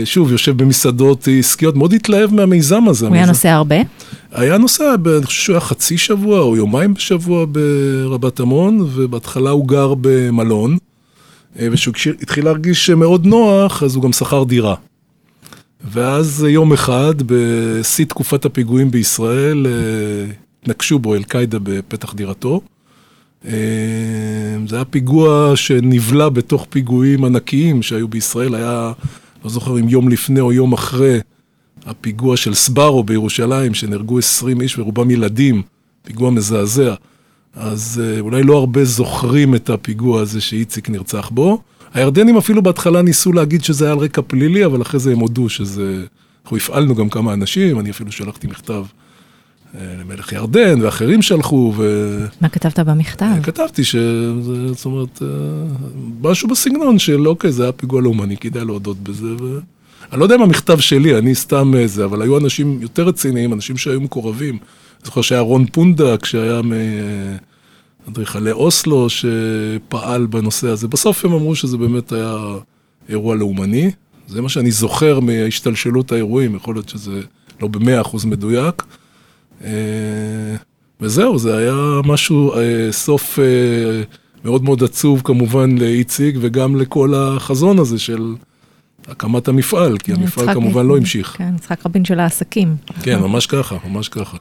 [0.04, 3.06] שוב, יושב במסעדות עסקיות, מאוד התלהב מהמיזם הזה.
[3.06, 3.76] הוא היה נוסע הרבה?
[4.32, 9.68] היה נוסע, אני חושב שהוא היה חצי שבוע או יומיים בשבוע ברבת עמון, ובהתחלה הוא
[9.68, 10.76] גר במלון,
[11.58, 14.74] אה, וכשהוא התחיל להרגיש מאוד נוח, אז הוא גם שכר דירה.
[15.90, 20.32] ואז יום אחד, בשיא תקופת הפיגועים בישראל, אה,
[20.66, 22.60] נקשו בו אל-קאעידה בפתח דירתו.
[23.46, 23.52] אה,
[24.68, 28.92] זה היה פיגוע שנבלע בתוך פיגועים ענקיים שהיו בישראל, היה,
[29.44, 31.18] לא זוכר אם יום לפני או יום אחרי
[31.86, 35.62] הפיגוע של סבארו בירושלים, שנהרגו 20 איש ורובם ילדים,
[36.02, 36.94] פיגוע מזעזע.
[37.54, 41.62] אז אה, אולי לא הרבה זוכרים את הפיגוע הזה שאיציק נרצח בו.
[41.94, 45.48] הירדנים אפילו בהתחלה ניסו להגיד שזה היה על רקע פלילי, אבל אחרי זה הם הודו
[45.48, 46.04] שזה...
[46.44, 48.84] אנחנו הפעלנו גם כמה אנשים, אני אפילו שלחתי מכתב
[49.80, 52.18] למלך ירדן, ואחרים שלחו, ו...
[52.40, 53.26] מה כתבת במכתב?
[53.42, 55.28] כתבתי שזה, זאת אומרת, אה,
[56.22, 59.58] משהו בסגנון של אוקיי, זה היה פיגוע לאומני, כדאי להודות בזה, ו...
[60.12, 63.76] אני לא יודע אם המכתב שלי, אני סתם איזה, אבל היו אנשים יותר רציניים, אנשים
[63.76, 64.54] שהיו מקורבים.
[64.54, 66.60] אני זוכר שהיה רון פונדק, שהיה
[68.06, 70.88] מאדריכלי אוסלו, שפעל בנושא הזה.
[70.88, 72.36] בסוף הם אמרו שזה באמת היה
[73.08, 73.90] אירוע לאומני.
[74.28, 77.20] זה מה שאני זוכר מהשתלשלות האירועים, יכול להיות שזה
[77.60, 78.82] לא במאה אחוז מדויק.
[79.64, 79.70] אה,
[81.00, 82.58] וזהו, זה היה משהו, אה,
[82.90, 83.44] סוף אה,
[84.44, 88.34] מאוד מאוד עצוב כמובן לאיציק, וגם לכל החזון הזה של
[89.08, 91.34] הקמת המפעל, כי המפעל יצחק- כמובן לא המשיך.
[91.38, 92.76] כן, יצחק רבין של העסקים.
[93.02, 94.36] כן, ממש ככה, ממש ככה.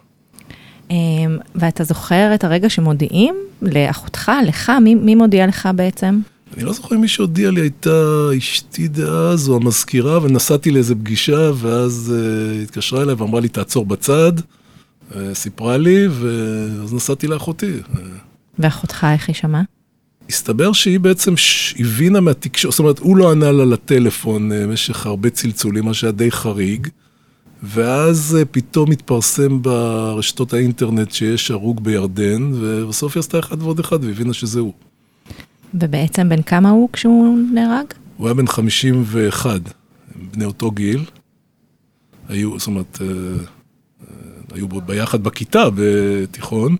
[1.55, 6.19] ואתה זוכר את הרגע שמודיעים לאחותך, לך, מי, מי מודיע לך בעצם?
[6.57, 11.51] אני לא זוכר אם מי שהודיע לי הייתה אשתי דאז או המזכירה, ונסעתי לאיזה פגישה,
[11.55, 14.31] ואז uh, התקשרה אליי ואמרה לי, תעצור בצד,
[15.33, 17.79] סיפרה לי, ואז נסעתי לאחותי.
[18.59, 19.63] ואחותך, איך היא שמעה?
[20.29, 21.33] הסתבר שהיא בעצם.
[21.79, 26.11] הבינה מהתקשורת, זאת אומרת, הוא לא ענה לה לטלפון uh, במשך הרבה צלצולים, מה שהיה
[26.11, 26.87] די חריג,
[27.63, 34.03] ואז uh, פתאום התפרסם ברשתות האינטרנט שיש הרוג בירדן, ובסוף היא עשתה אחד ועוד אחד
[34.03, 34.73] והבינה שזה הוא.
[35.73, 37.85] ובעצם בן כמה הוא כשהוא נהרג?
[38.17, 39.49] הוא היה בן 51,
[40.15, 41.05] הם בני אותו גיל.
[42.29, 43.13] היו, זאת אומרת, אה, אה,
[44.53, 46.75] היו בו ביחד בכיתה בתיכון.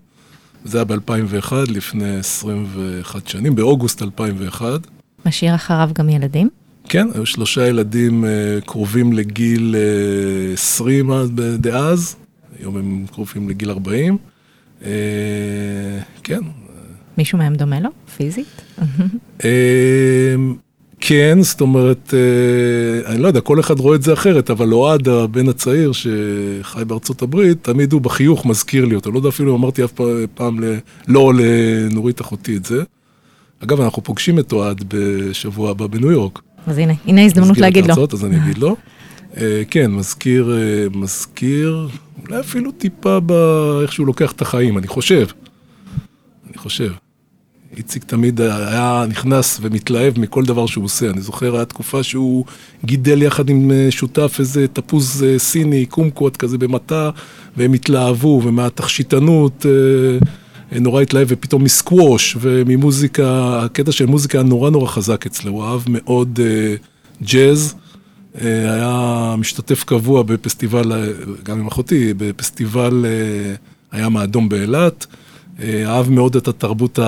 [0.64, 4.80] זה היה ב-2001, לפני 21 שנים, באוגוסט 2001.
[5.26, 6.48] משאיר אחריו גם ילדים?
[6.88, 8.30] כן, היו שלושה ילדים אה,
[8.66, 12.16] קרובים לגיל אה, 20 אז- דאז,
[12.60, 14.18] היום הם קרובים לגיל 40.
[14.84, 14.90] אה,
[16.22, 16.40] כן,
[17.18, 17.88] מישהו מהם דומה לו?
[18.16, 18.62] פיזית?
[21.06, 25.08] כן, זאת אומרת, אה, אני לא יודע, כל אחד רואה את זה אחרת, אבל אוהד,
[25.08, 29.10] הבן הצעיר שחי בארצות הברית, תמיד הוא בחיוך מזכיר לי אותו.
[29.10, 30.00] לא יודע אפילו אם אמרתי אף
[30.34, 30.74] פעם, ל...
[31.08, 32.82] לא לנורית אחותי את זה.
[33.60, 36.40] אגב, אנחנו פוגשים את אוהד בשבוע הבא בניו יורק.
[36.66, 38.06] אז הנה, הנה הזדמנות להגיד לו.
[38.12, 38.76] אז אני אגיד לו.
[39.36, 41.88] אה, כן, מזכיר, אה, מזכיר,
[42.22, 45.26] אולי אפילו טיפה באיך שהוא לוקח את החיים, אני חושב.
[46.48, 46.92] אני חושב.
[47.76, 51.10] איציק תמיד היה נכנס ומתלהב מכל דבר שהוא עושה.
[51.10, 52.44] אני זוכר, הייתה תקופה שהוא
[52.84, 57.10] גידל יחד עם אה, שותף איזה תפוז אה, סיני, קומקוט כזה במטע,
[57.56, 64.88] והם התלהבו, ומהתכשיטנות אה, נורא התלהב, ופתאום מסקווש וממוזיקה, הקטע של מוזיקה היה נורא נורא
[64.88, 66.40] חזק אצלו, הוא אהב מאוד
[67.22, 67.74] ג'אז.
[68.40, 70.92] היה משתתף קבוע בפסטיבל,
[71.42, 73.06] גם עם אחותי, בפסטיבל
[73.92, 75.06] הים האדום באילת.
[75.62, 76.98] אה, אהב מאוד את התרבות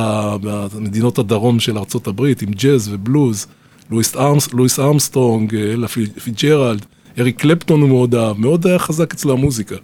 [0.43, 3.47] במדינות הדרום של הברית, עם ג'אז ובלוז.
[3.91, 6.87] לואיס, ארמס, לואיס ארמסטרונג, אה, אלה פי- פיג'רלד,
[7.19, 9.75] אריק קלפטון הוא מאוד אהב, מאוד היה חזק אצלו המוזיקה.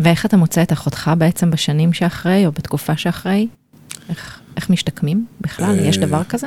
[0.00, 3.48] ואיך אתה מוצא את אחותך בעצם בשנים שאחרי, או בתקופה שאחרי?
[4.08, 5.78] איך, איך משתקמים בכלל?
[5.78, 6.46] אה, יש דבר כזה?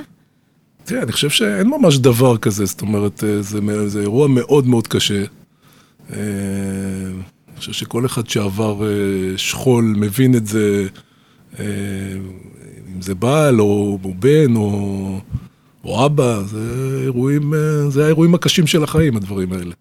[0.83, 4.87] תראה, אני חושב שאין ממש דבר כזה, זאת אומרת, אה, זה, זה אירוע מאוד מאוד
[4.87, 5.23] קשה.
[7.61, 8.89] חושב שכל אחד שעבר אה,
[9.37, 10.87] שכול מבין את זה,
[11.59, 11.65] אה,
[12.95, 15.19] אם זה בעל או, או בן או,
[15.83, 16.59] או אבא, זה
[17.03, 19.73] אירועים, אה, זה האירועים הקשים של החיים, הדברים האלה.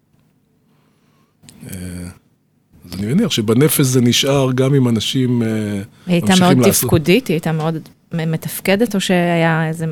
[2.85, 6.83] אז אני מניח שבנפש זה נשאר גם אם אנשים אה, היא הייתה ממשיכים מאוד לעשות-
[6.83, 7.75] תפקודית, היא הייתה מאוד
[8.13, 9.85] מתפקדת, או שהיה איזה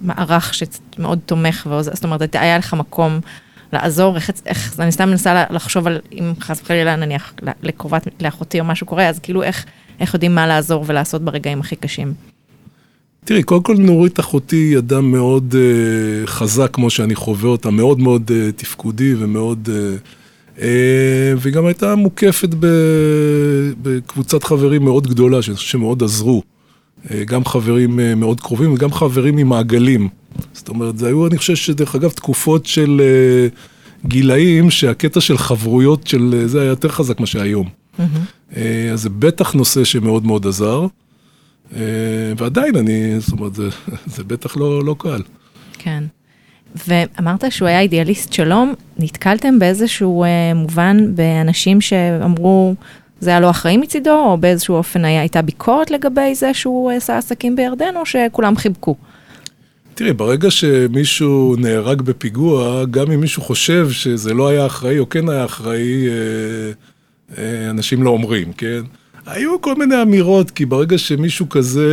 [0.00, 3.20] מערך שמאוד תומך ועוזר, זאת אומרת, היה לך מקום
[3.72, 7.32] לעזור, איך, איך, אני סתם מנסה לחשוב על אם חס וחלילה נניח
[7.62, 9.64] לקרובת, לאחותי או משהו קורה, אז כאילו איך,
[10.00, 12.14] איך יודעים מה לעזור ולעשות ברגעים הכי קשים.
[13.24, 18.00] תראי, קודם כל נורית אחותי היא אדם מאוד uh, חזק כמו שאני חווה אותה, מאוד
[18.00, 19.68] מאוד uh, תפקודי ומאוד...
[19.68, 20.60] Uh, uh,
[21.38, 22.66] והיא גם הייתה מוקפת ב,
[23.82, 26.42] בקבוצת חברים מאוד גדולה, שאני חושב שמאוד עזרו.
[27.06, 30.08] Uh, גם חברים uh, מאוד קרובים וגם חברים ממעגלים.
[30.52, 36.06] זאת אומרת, זה היו, אני חושב שדרך אגב, תקופות של uh, גילאים שהקטע של חברויות
[36.06, 37.68] של זה היה יותר חזק מה שהיום.
[37.98, 38.02] Uh,
[38.92, 40.86] אז זה בטח נושא שמאוד מאוד עזר.
[41.76, 43.68] אה, ועדיין אני, זאת אומרת, זה,
[44.14, 45.22] זה בטח לא, לא קל.
[45.78, 46.04] כן.
[46.86, 52.74] ואמרת שהוא היה אידיאליסט שלום, נתקלתם באיזשהו אה, מובן באנשים שאמרו,
[53.22, 57.18] זה היה לא אחראי מצידו, או באיזשהו אופן היה, הייתה ביקורת לגבי זה שהוא עשה
[57.18, 58.96] עסקים בירדן, או שכולם חיבקו?
[59.94, 65.28] תראי, ברגע שמישהו נהרג בפיגוע, גם אם מישהו חושב שזה לא היה אחראי או כן
[65.28, 66.14] היה אחראי, אה,
[67.38, 68.80] אה, אנשים לא אומרים, כן?
[69.26, 71.88] היו כל מיני אמירות, כי ברגע שמישהו כזה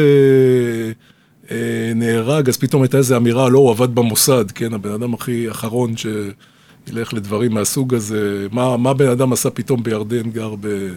[1.52, 4.74] אה, נהרג, אז פתאום הייתה איזו אמירה, לא, הוא עבד במוסד, כן?
[4.74, 8.48] הבן אדם הכי אחרון שילך לדברים מהסוג הזה.
[8.52, 10.90] מה, מה בן אדם עשה פתאום בירדן, גר ב...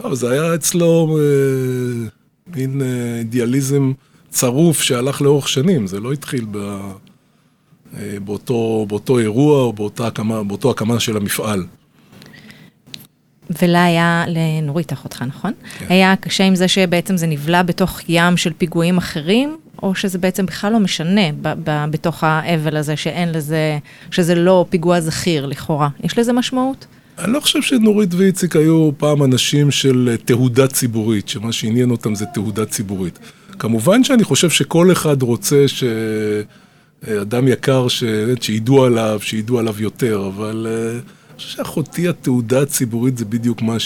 [0.00, 2.08] אבל זה היה אצלו אה,
[2.56, 3.92] מין אה, אידיאליזם
[4.28, 10.42] צרוף שהלך לאורך שנים, זה לא התחיל ב, אה, באותו, באותו אירוע או באותה הקמה,
[10.42, 11.66] באותו הקמה של המפעל.
[13.62, 15.52] ולה היה, לנורית אחותך, נכון?
[15.78, 15.86] כן.
[15.88, 20.46] היה קשה עם זה שבעצם זה נבלע בתוך ים של פיגועים אחרים, או שזה בעצם
[20.46, 23.78] בכלל לא משנה ב- ב- בתוך האבל הזה, שאין לזה,
[24.10, 25.88] שזה לא פיגוע זכיר לכאורה.
[26.02, 26.86] יש לזה משמעות?
[27.18, 32.14] אני לא חושב שנורית ואיציק היו פעם אנשים של אה, תהודה ציבורית, שמה שעניין אותם
[32.14, 33.18] זה תהודה ציבורית.
[33.58, 38.04] כמובן שאני חושב שכל אחד רוצה שאדם יקר, ש...
[38.40, 41.00] שידעו עליו, שידעו עליו יותר, אבל אה, אני
[41.36, 43.76] חושב שאחותי התהודה הציבורית זה בדיוק מה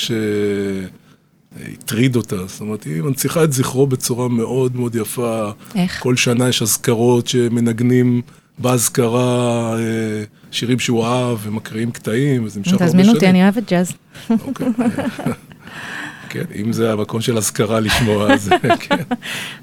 [1.63, 2.47] שהטריד אותה.
[2.47, 5.51] זאת אומרת, היא מנציחה את זכרו בצורה מאוד מאוד יפה.
[5.75, 6.03] איך?
[6.03, 8.23] כל שנה יש אזכרות שמנגנים
[8.59, 13.03] באזכרה אה, שירים שהוא אהב ומקריאים קטעים, וזה נמשך הרבה שנים.
[13.03, 13.93] תזמין אותי, אני אוהבת ג'אז.
[14.31, 14.67] אוקיי.
[16.31, 18.97] כן, אם זה המקום של אזכרה לשמוע, אז כן.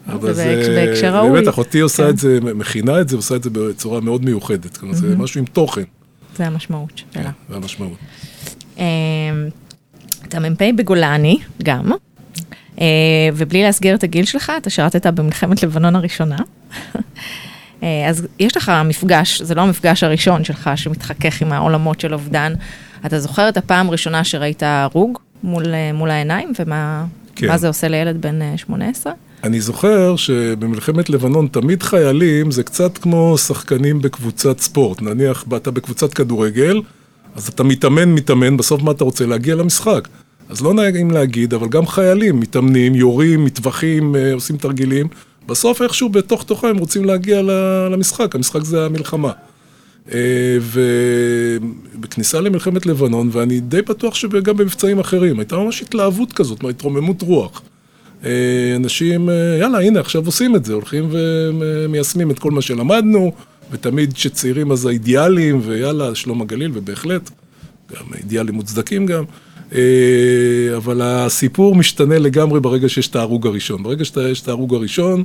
[0.08, 1.32] אבל בהק- בהקשר ראוי.
[1.32, 2.10] באמת, אחותי עושה כן.
[2.10, 4.78] את זה, מכינה את זה, עושה את זה בצורה מאוד מיוחדת.
[4.78, 5.84] כלומר, זה משהו עם תוכן,
[6.38, 7.32] זה המשמעות שלה.
[7.50, 7.98] זה המשמעות.
[8.78, 8.84] אמ,
[10.28, 11.92] אתה מ"פ בגולני, גם,
[12.82, 12.86] אה,
[13.34, 16.38] ובלי להסגיר את הגיל שלך, אתה שירתת במלחמת לבנון הראשונה.
[17.84, 22.54] אה, אז יש לך מפגש, זה לא המפגש הראשון שלך שמתחכך עם העולמות של אובדן.
[23.06, 27.58] אתה זוכר את הפעם הראשונה שראית הרוג מול, אה, מול העיניים, ומה כן.
[27.58, 29.14] זה עושה לילד בן אה, 18?
[29.44, 35.02] אני זוכר שבמלחמת לבנון תמיד חיילים זה קצת כמו שחקנים בקבוצת ספורט.
[35.02, 36.82] נניח, אתה בקבוצת כדורגל,
[37.36, 39.26] אז אתה מתאמן, מתאמן, בסוף מה אתה רוצה?
[39.26, 40.08] להגיע למשחק.
[40.50, 45.08] אז לא נעים להגיד, אבל גם חיילים מתאמנים, יורים, מטווחים, אה, עושים תרגילים.
[45.48, 47.42] בסוף איכשהו בתוך תוכם הם רוצים להגיע
[47.92, 49.32] למשחק, המשחק זה המלחמה.
[50.12, 50.58] אה,
[51.96, 57.62] ובכניסה למלחמת לבנון, ואני די בטוח שגם במבצעים אחרים, הייתה ממש התלהבות כזאת, התרוממות רוח.
[58.26, 63.32] אה, אנשים, אה, יאללה, הנה, עכשיו עושים את זה, הולכים ומיישמים את כל מה שלמדנו,
[63.72, 67.30] ותמיד כשצעירים אז האידיאלים, ויאללה, שלום הגליל, ובהחלט,
[67.92, 69.24] גם אידיאלים מוצדקים גם.
[69.74, 73.84] אה, אבל הסיפור משתנה לגמרי ברגע שיש את ההרוג הראשון.
[73.84, 75.24] ברגע שיש את ההרוג הראשון,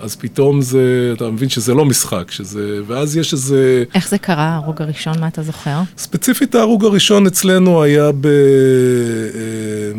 [0.00, 3.84] אז פתאום זה, אתה מבין שזה לא משחק, שזה, ואז יש איזה...
[3.94, 5.78] איך זה קרה, ההרוג הראשון, מה אתה זוכר?
[5.98, 8.26] ספציפית ההרוג הראשון אצלנו היה ב...
[8.26, 9.92] אה,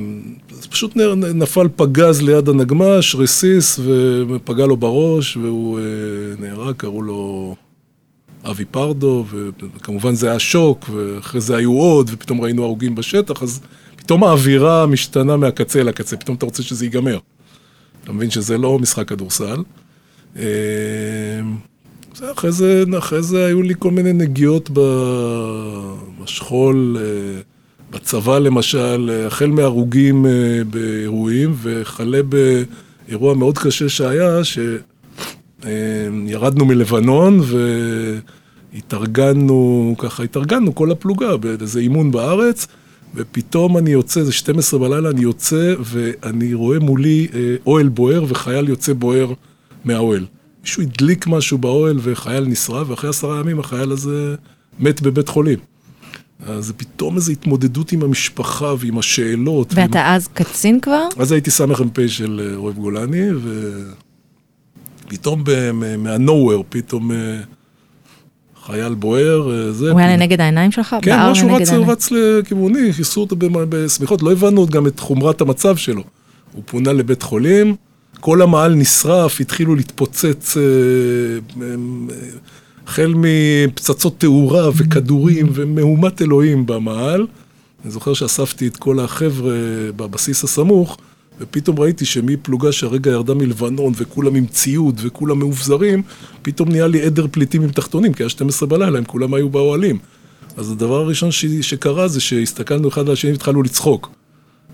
[0.75, 3.79] פשוט נפל פגז ליד הנגמ"ש, רסיס,
[4.29, 5.83] ופגע לו בראש, והוא אה,
[6.39, 7.55] נהרג, קראו לו
[8.49, 9.25] אבי פרדו,
[9.75, 13.61] וכמובן זה היה שוק, ואחרי זה היו עוד, ופתאום ראינו הרוגים בשטח, אז
[13.95, 17.19] פתאום האווירה משתנה מהקצה אל הקצה, פתאום אתה רוצה שזה ייגמר.
[18.03, 19.63] אתה מבין שזה לא משחק כדורסל.
[22.15, 24.69] זה, אחרי, זה, אחרי זה היו לי כל מיני נגיעות
[26.23, 27.03] בשכול, אה,
[27.91, 30.31] בצבא למשל, החל מהרוגים אה,
[30.69, 34.41] באירועים, וכלה באירוע מאוד קשה שהיה,
[35.63, 37.41] שירדנו מלבנון
[38.75, 42.67] והתארגנו, ככה התארגנו כל הפלוגה באיזה אימון בארץ,
[43.15, 48.69] ופתאום אני יוצא, זה 12 בלילה, אני יוצא ואני רואה מולי אה, אוהל בוער וחייל
[48.69, 49.33] יוצא בוער
[49.85, 50.25] מהאוהל.
[50.61, 54.35] מישהו הדליק משהו באוהל וחייל נשרף, ואחרי עשרה ימים החייל הזה
[54.79, 55.59] מת בבית חולים.
[56.45, 59.73] אז זה פתאום איזו התמודדות עם המשפחה ועם השאלות.
[59.73, 61.07] ועם- ואתה אז קצין כבר?
[61.17, 63.27] אז הייתי סמ"פ של אה, אוהב גולני,
[65.07, 67.39] ופתאום מה-nowhere, פתאום אה,
[68.65, 69.91] חייל בוער, אה, זה...
[69.91, 70.95] הוא היה לנגד העיניים שלך?
[71.01, 71.69] כן, משהו רץ.
[71.69, 73.35] רץ לכיווני, כיסו אותו
[73.69, 76.03] בשמיכות, לא הבנו עוד גם את חומרת המצב שלו.
[76.53, 77.75] הוא פונה לבית חולים,
[78.19, 80.63] כל המעל נשרף, התחילו להתפוצץ, אה,
[81.61, 81.67] אה,
[82.87, 87.27] החל מפצצות תאורה וכדורים ומהומת אלוהים במעל.
[87.83, 89.53] אני זוכר שאספתי את כל החבר'ה
[89.95, 90.97] בבסיס הסמוך,
[91.39, 96.03] ופתאום ראיתי שמפלוגה שהרגע ירדה מלבנון, וכולם עם ציוד, וכולם מאובזרים,
[96.41, 99.97] פתאום נהיה לי עדר פליטים עם תחתונים, כי היה 12 בלילה, הם כולם היו באוהלים.
[100.57, 101.45] אז הדבר הראשון ש...
[101.45, 104.09] שקרה זה שהסתכלנו אחד על השני והתחלנו לצחוק.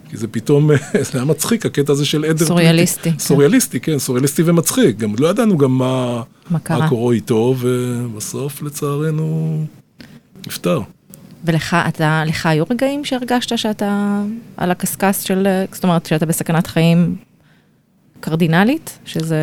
[0.10, 0.72] כי זה פתאום,
[1.12, 3.12] זה היה מצחיק, הקטע הזה של עדר סוריאליסטי, פליטים.
[3.12, 3.20] כן.
[3.20, 4.98] סוריאליסטי, כן, סוריאליסטי ומצחיק.
[4.98, 6.90] גם לא ידענו גם מה, מה קרה?
[6.90, 9.66] קורה איתו, ובסוף לצערנו
[10.48, 10.82] נפטר.
[11.46, 14.22] ולך, אתה, לך היו רגעים שהרגשת שאתה
[14.58, 17.16] על הקשקש של, זאת אומרת, שאתה בסכנת חיים
[18.20, 19.00] קרדינלית?
[19.06, 19.40] שזה...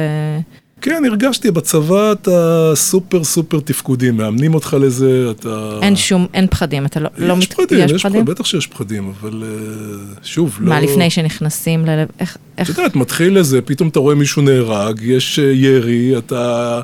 [0.81, 5.79] כן, הרגשתי, בצבא אתה סופר סופר תפקודי, מאמנים אותך לזה, אתה...
[5.83, 7.99] אין שום, אין פחדים, אתה לא, לא יש מת- פחדים, יש פחדים?
[8.01, 10.69] פחדים, בטח שיש פחדים, אבל אה, שוב, לא...
[10.69, 11.89] מה, לפני שנכנסים ל...
[12.21, 16.81] איך, את איך, יודעת, מתחיל לזה, פתאום אתה רואה מישהו נהרג, יש אה, ירי, אתה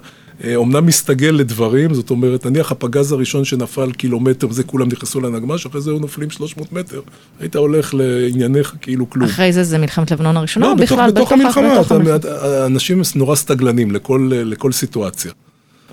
[0.55, 5.81] אומנם מסתגל לדברים, זאת אומרת, נניח הפגז הראשון שנפל קילומטר, וזה כולם נכנסו לנגמ"ש, אחרי
[5.81, 7.01] זה היו נופלים 300 מטר,
[7.41, 9.29] היית הולך לענייניך כאילו כלום.
[9.29, 12.17] אחרי זה זה מלחמת לבנון הראשונה, לא, או בתוך, בכלל, בתוך המלחמה, בתוך המלחמה.
[12.17, 15.33] אתה, אנשים נורא סטגלנים לכל, לכל סיטואציה.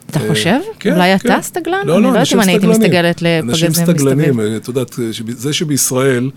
[0.09, 0.59] אתה אה, חושב?
[0.79, 1.29] כן, אולי כן.
[1.31, 1.73] אתה סטגלן?
[1.73, 2.67] לא, אני לא, לא יודעת אנשים אם אני הייתי.
[2.67, 4.55] מסתגלת אנשים לפגזים סטגלנים, מסביב.
[4.55, 6.29] את יודעת, זה שבישראל,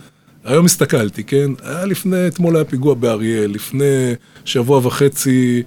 [0.45, 1.51] היום הסתכלתי, כן?
[1.63, 5.63] היה לפני, אתמול היה פיגוע באריאל, לפני שבוע וחצי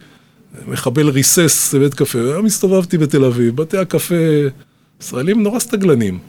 [0.68, 4.16] מחבל ריסס בבית קפה, היום הסתובבתי בתל אביב, בתי הקפה,
[5.02, 6.20] ישראלים נורא סטגלנים.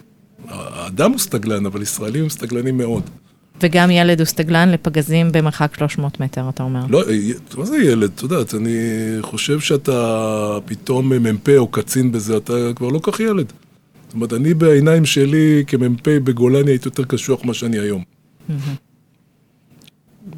[0.49, 3.03] האדם הוא סטגלן, אבל ישראלים הם סטגלנים מאוד.
[3.62, 6.81] וגם ילד הוא סטגלן לפגזים במרחק 300 מטר, אתה אומר.
[6.89, 7.03] לא,
[7.57, 8.11] מה זה ילד?
[8.14, 8.79] את יודעת, אני
[9.21, 13.53] חושב שאתה פתאום מ"פ או קצין בזה, אתה כבר לא כך ילד.
[14.07, 18.03] זאת אומרת, אני בעיניים שלי כמ"פ בגולני הייתי יותר קשוח ממה שאני היום.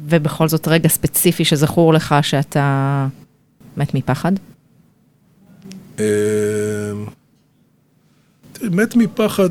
[0.05, 3.07] ובכל זאת רגע ספציפי שזכור לך שאתה
[3.77, 4.31] מת מפחד?
[5.99, 6.05] אה,
[8.53, 9.49] תראי, מת מפחד,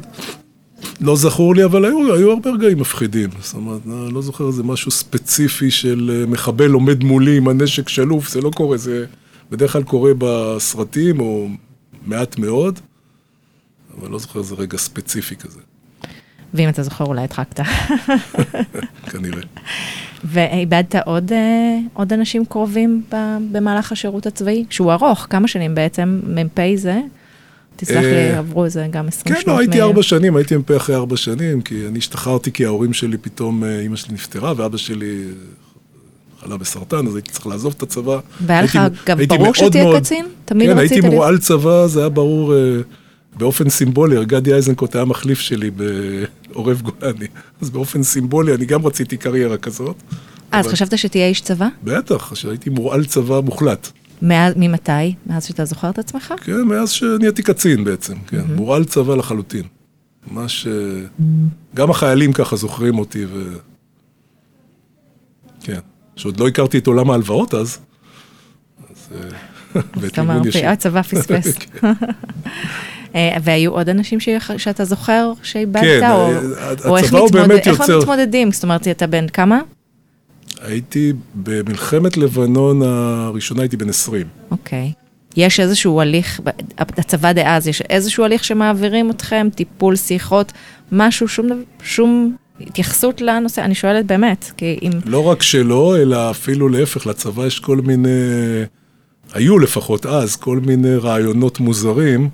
[1.01, 3.31] לא זכור לי, אבל היו, היו הרבה רגעים מפחידים.
[3.41, 7.89] זאת אומרת, אני לא זוכר איזה משהו ספציפי של אה, מחבל עומד מולי עם הנשק
[7.89, 9.07] שלוף, זה לא קורה, זה
[9.51, 11.49] בדרך כלל קורה בסרטים, או
[12.07, 12.81] מעט מאוד,
[13.99, 15.61] אבל לא זוכר איזה רגע ספציפי כזה,
[16.55, 17.61] ואם אתה זוכר, אולי הדחקת.
[19.11, 19.41] כנראה.
[20.25, 21.39] ואיבדת עוד, אה,
[21.95, 23.03] עוד אנשים קרובים
[23.53, 24.65] במהלך השירות הצבאי?
[24.71, 27.01] שהוא ארוך, כמה שנים בעצם, מ"פ זה?
[27.77, 29.55] תסלח לי, אה, עברו איזה גם 20 כן, שנות.
[29.57, 33.17] לא, הייתי ארבע שנים, הייתי מ"פ אחרי ארבע שנים, כי אני השתחררתי כי ההורים שלי
[33.19, 35.25] פתאום, אה, אימא שלי נפטרה, ואבא שלי
[36.41, 38.19] חלה בסרטן, אז הייתי צריך לעזוב את הצבא.
[38.47, 40.27] והיה לך הייתי- גם הייתי ברור שתהיה קצין?
[40.45, 42.55] תמיד כן, רצית הייתי להיות- מורעל צבא, זה היה ברור
[43.41, 47.27] באופן סימבולי, גדי איזנקוט היה מחליף שלי בעורב גולני,
[47.61, 49.97] אז באופן סימבולי אני גם רציתי קריירה כזאת.
[50.53, 51.69] אה, אז אבל- חשבת שתהיה איש צבא?
[51.85, 53.89] בטח, שהייתי מורעל צבא מוחלט.
[54.23, 55.15] מאז- ממתי?
[55.27, 56.35] מאז שאתה זוכר את עצמך?
[56.45, 59.63] כן, מאז שנהייתי קצין בעצם, כן, מורעל צבא לחלוטין.
[60.31, 60.73] ממש, אה,
[61.75, 63.53] גם החיילים ככה זוכרים אותי, ו...
[65.63, 65.81] כן,
[66.17, 67.79] שעוד לא הכרתי את עולם ההלוואות אז.
[68.91, 69.09] אז...
[69.15, 69.29] אה,
[70.01, 70.65] ואת מימון אומר, ישיר.
[70.65, 71.55] "אה, הצבא פספס.
[73.15, 74.19] אה, והיו עוד אנשים
[74.57, 75.83] שאתה זוכר שאיבדת?
[75.83, 78.53] כן, או- אה, או איך הצבא הוא מתמודד- באמת איך יוצר- מתמודדים?
[78.53, 79.61] זאת אומרת, אתה בן כמה?
[80.63, 84.27] הייתי במלחמת לבנון הראשונה, הייתי בן 20.
[84.51, 84.93] אוקיי.
[85.37, 86.41] יש איזשהו הליך,
[86.79, 90.53] הצבא דאז, יש איזשהו הליך שמעבירים אתכם, טיפול, שיחות,
[90.93, 91.49] משהו, שום
[91.83, 93.65] שום התייחסות לנושא?
[93.65, 94.91] אני שואלת באמת, כי אם...
[95.05, 98.09] לא רק שלא, אלא אפילו להפך, לצבא יש כל מיני,
[99.33, 102.29] היו לפחות אז, כל מיני רעיונות מוזרים,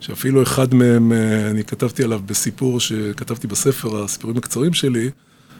[0.00, 5.10] שאפילו אחד מהם, אה, אני כתבתי עליו בסיפור שכתבתי בספר, הסיפורים הקצרים שלי,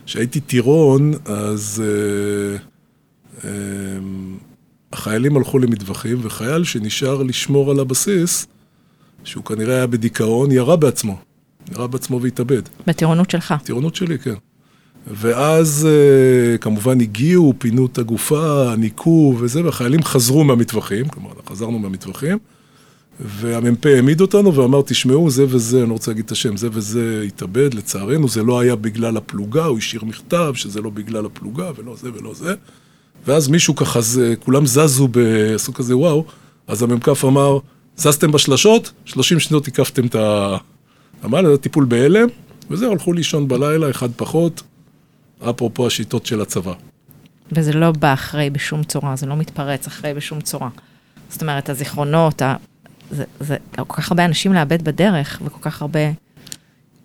[0.06, 2.56] שהייתי טירון, אז אה,
[3.44, 3.50] אה,
[4.92, 8.46] החיילים הלכו למטווחים, וחייל שנשאר לשמור על הבסיס,
[9.24, 11.18] שהוא כנראה היה בדיכאון, ירה בעצמו.
[11.72, 12.62] ירה בעצמו והתאבד.
[12.86, 13.54] בטירונות שלך.
[13.64, 14.34] טירונות שלי, כן.
[15.06, 22.38] ואז אה, כמובן הגיעו, פינו את הגופה, ניקו וזה, והחיילים חזרו מהמטווחים, כלומר, חזרנו מהמטווחים,
[23.20, 27.22] והמ"פ העמיד אותנו ואמר, תשמעו, זה וזה, אני לא רוצה להגיד את השם, זה וזה
[27.26, 31.96] התאבד, לצערנו, זה לא היה בגלל הפלוגה, הוא השאיר מכתב שזה לא בגלל הפלוגה, ולא
[31.96, 32.54] זה ולא זה.
[33.26, 35.08] ואז מישהו ככה, זה, כולם זזו,
[35.54, 36.24] עשו כזה וואו,
[36.66, 37.58] אז המ"כ אמר,
[37.96, 40.56] זזתם בשלשות, 30 שניות הקפתם את ה...
[41.24, 42.28] אמר, זה טיפול בהלם,
[42.70, 44.62] וזהו, הלכו לישון בלילה, אחד פחות,
[45.50, 46.72] אפרופו השיטות של הצבא.
[47.52, 50.68] וזה לא בא אחרי בשום צורה, זה לא מתפרץ אחרי בשום צורה.
[51.28, 52.42] זאת אומרת, הזיכרונות.
[53.10, 56.00] זה, זה כל כך הרבה אנשים לאבד בדרך, וכל כך הרבה...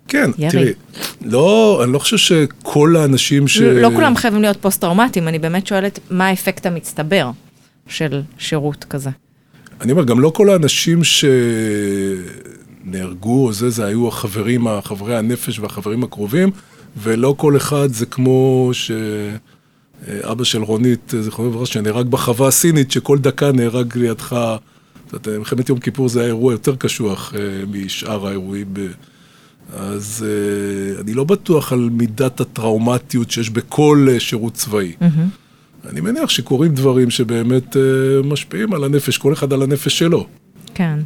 [0.07, 0.51] כן, ירי.
[0.51, 0.73] תראי,
[1.21, 3.57] לא, אני לא חושב שכל האנשים ש...
[3.61, 7.31] לא כולם חייבים להיות פוסט-טראומטיים, אני באמת שואלת, מה האפקט המצטבר
[7.87, 9.09] של שירות כזה?
[9.81, 11.01] אני אומר, גם לא כל האנשים
[12.83, 16.51] שנהרגו או זה, זה היו החברים, חברי הנפש והחברים הקרובים,
[16.97, 23.51] ולא כל אחד זה כמו שאבא של רונית, זיכרונו לברכה, שנהרג בחווה הסינית, שכל דקה
[23.51, 24.57] נהרג לידך.
[25.11, 28.67] זאת אומרת, מלחמת יום כיפור זה היה אירוע יותר קשוח אה, משאר האירועים.
[28.73, 28.79] ב...
[29.73, 34.93] אז אה, אני לא בטוח על מידת הטראומטיות שיש בכל אה, שירות צבאי.
[35.89, 37.75] אני מניח שקורים דברים שבאמת
[38.23, 40.27] משפיעים על הנפש, כל אחד על הנפש שלו.
[40.73, 40.99] כן.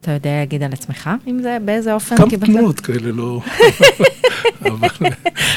[0.00, 2.16] אתה יודע להגיד על עצמך, אם זה, באיזה אופן?
[2.16, 2.30] כמה?
[2.30, 3.40] תנועות כאלה, לא...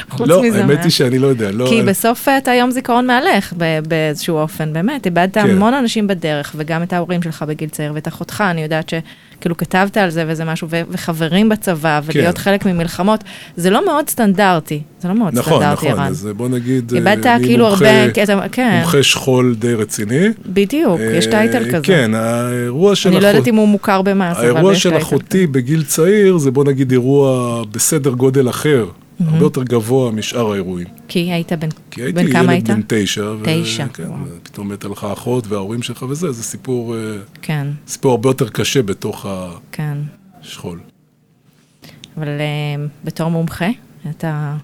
[0.10, 0.84] חוץ לא, מזה, האמת?
[0.84, 1.52] היא שאני לא יודע.
[1.52, 3.54] לא, כי אני- בסוף אה, אתה יום זיכרון מהלך
[3.88, 5.50] באיזשהו אופן, באמת, איבדת כן.
[5.50, 8.90] המון אנשים בדרך, וגם את ההורים שלך בגיל צעיר, ואת אחותך, אני יודעת
[9.40, 12.42] שכאילו כתבת על זה וזה משהו, ו- וחברים בצבא, ולהיות כן.
[12.44, 13.24] חלק ממלחמות,
[13.58, 16.08] זה לא מאוד סטנדרטי, זה לא מאוד נכון, סטנדרטי, נכון, ערן.
[16.12, 20.28] אז בוא נגיד, אה, איבדת אני כאילו מומחה- הרבה, אתה- כן, מומחה שכול די רציני.
[20.46, 21.84] בדיוק, יש אה, טייטל כזה.
[21.84, 24.90] כן, האירוע של אני לא אחות- יודעת אם הוא מוכר במס, אבל האירוע יש של
[24.90, 25.04] טייטל.
[25.06, 28.86] אחותי בגיל צעיר זה בוא נגיד אירוע בסדר גודל אחר,
[29.20, 30.88] הרבה יותר גבוה משאר האירועים.
[31.08, 32.70] כי היית בן, כי הייתי בן כמה היית?
[32.70, 34.20] בן תשע, ו- תשע, כן, וואו.
[34.44, 37.00] פתאום מתה לך אחות וההורים שלך וזה, זה סיפור, אה,
[37.42, 39.26] כן, סיפור הרבה יותר קשה בתוך
[39.72, 39.98] כן.
[40.42, 40.80] השכול.
[42.18, 43.70] אבל uh, בתור מומחה,
[44.10, 44.56] אתה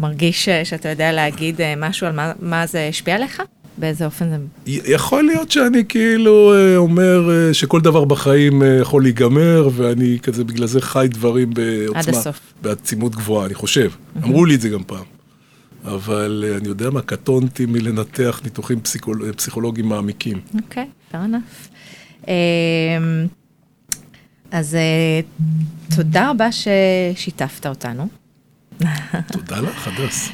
[0.00, 3.42] מרגיש uh, שאתה יודע להגיד משהו על מה, מה זה השפיע עליך?
[3.78, 4.36] באיזה אופן זה...
[4.66, 10.44] יכול להיות שאני כאילו אה, אומר אה, שכל דבר בחיים אה, יכול להיגמר, ואני כזה
[10.44, 12.40] בגלל זה חי דברים בעוצמה, הסוף.
[12.62, 13.90] בעצימות גבוהה, אני חושב.
[14.24, 15.04] אמרו לי את זה גם פעם.
[15.84, 19.32] אבל אני יודע מה, קטונתי מלנתח ניתוחים פסיכול...
[19.32, 20.40] פסיכולוגיים מעמיקים.
[20.54, 21.68] אוקיי, fair enough.
[22.22, 22.28] Um,
[24.50, 24.76] אז
[25.96, 28.08] תודה רבה ששיתפת אותנו,
[29.32, 30.28] תודה לך, הדס.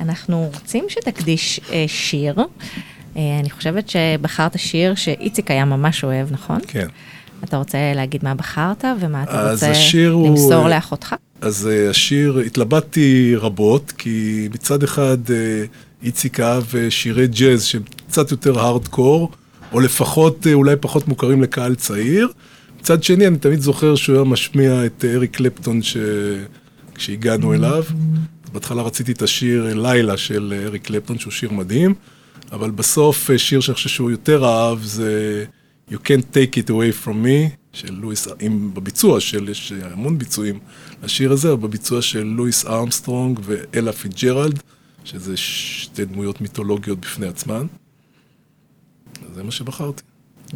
[0.00, 2.34] ואנחנו רוצים שתקדיש uh, שיר.
[2.38, 6.58] Uh, אני חושבת שבחרת שיר שאיציק היה ממש אוהב, נכון?
[6.66, 6.86] כן.
[7.44, 11.14] אתה רוצה להגיד מה בחרת ומה אתה רוצה השיר הוא, למסור אה, לאחותך?
[11.40, 15.64] אז אה, השיר, התלבטתי רבות, כי מצד אחד אה,
[16.02, 19.30] איציק אהב אה, שירי ג'אז שהם קצת יותר הארדקור,
[19.72, 22.28] או לפחות אה, אולי פחות מוכרים לקהל צעיר.
[22.80, 25.96] מצד שני, אני תמיד זוכר שהוא היה משמיע את אריק קלפטון ש...
[26.94, 27.84] כשהגענו אליו.
[28.52, 31.94] בהתחלה רציתי את השיר לילה של אריק קלפטון, שהוא שיר מדהים,
[32.52, 35.44] אבל בסוף אה, שיר שאני חושב שהוא יותר אהב זה
[35.90, 40.58] You Can't Take It Away From Me, של לואיס, עם, בביצוע של, יש המון ביצועים
[41.02, 44.62] לשיר הזה, אבל בביצוע של לואיס ארמסטרונג ואלה פיג'רלד,
[45.04, 47.66] שזה שתי דמויות מיתולוגיות בפני עצמן.
[49.34, 50.02] זה מה שבחרתי.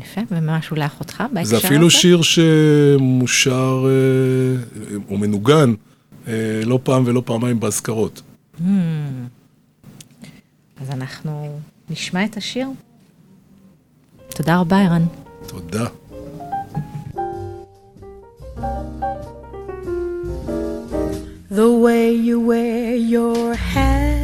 [0.03, 1.67] יפה, ומשהו לאחותך בהקשר זה הזה?
[1.67, 5.75] אפילו שיר שמושר אה, או מנוגן
[6.29, 6.33] אה,
[6.65, 8.23] לא פעם ולא פעמיים באזכרות.
[10.81, 11.59] אז אנחנו
[11.91, 12.69] נשמע את השיר.
[14.29, 15.05] תודה רבה, ערן.
[15.47, 15.87] תודה.
[21.51, 24.24] The way you wear your hat,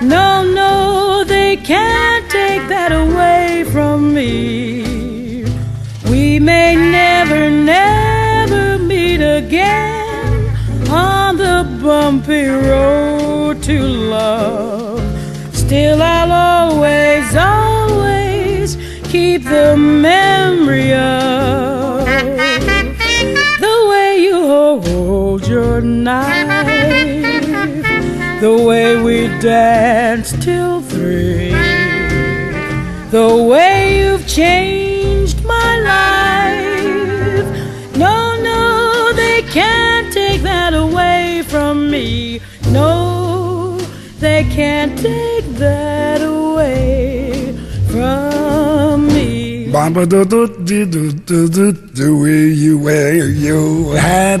[0.00, 5.44] No, no, they can't take that away from me.
[6.08, 10.56] We may never, never meet again
[10.88, 15.02] on the bumpy road to love.
[15.52, 18.76] Still, I'll always, always
[19.08, 22.04] keep the memory of
[23.58, 26.77] the way you hold your knife,
[28.40, 31.50] the way we danced till three,
[33.10, 37.46] the way you've changed my life.
[37.96, 42.40] No, no, they can't take that away from me.
[42.70, 43.76] No,
[44.20, 47.56] they can't take that away
[47.90, 49.68] from me.
[51.94, 54.40] The way you wear your hat,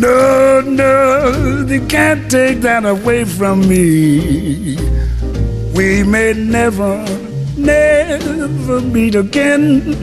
[0.00, 4.76] No, no, they can't take that away from me.
[5.74, 7.04] We may never,
[7.54, 9.94] never meet again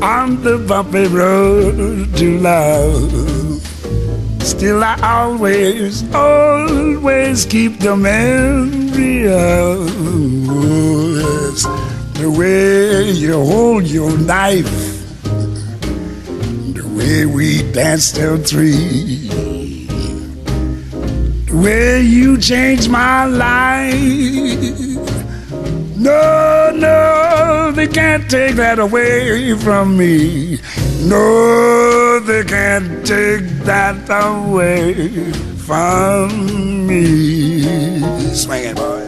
[0.00, 3.62] on the bumpy road to love.
[4.42, 9.90] Still, I always, always keep the memory of
[11.18, 11.64] yes,
[12.14, 14.70] the way you hold your knife,
[16.74, 19.21] the way we danced till three,
[21.62, 23.94] Will you change my life?
[25.96, 30.58] No, no, they can't take that away from me.
[31.02, 38.00] No, they can't take that away from me.
[38.34, 39.01] Swing it, boy.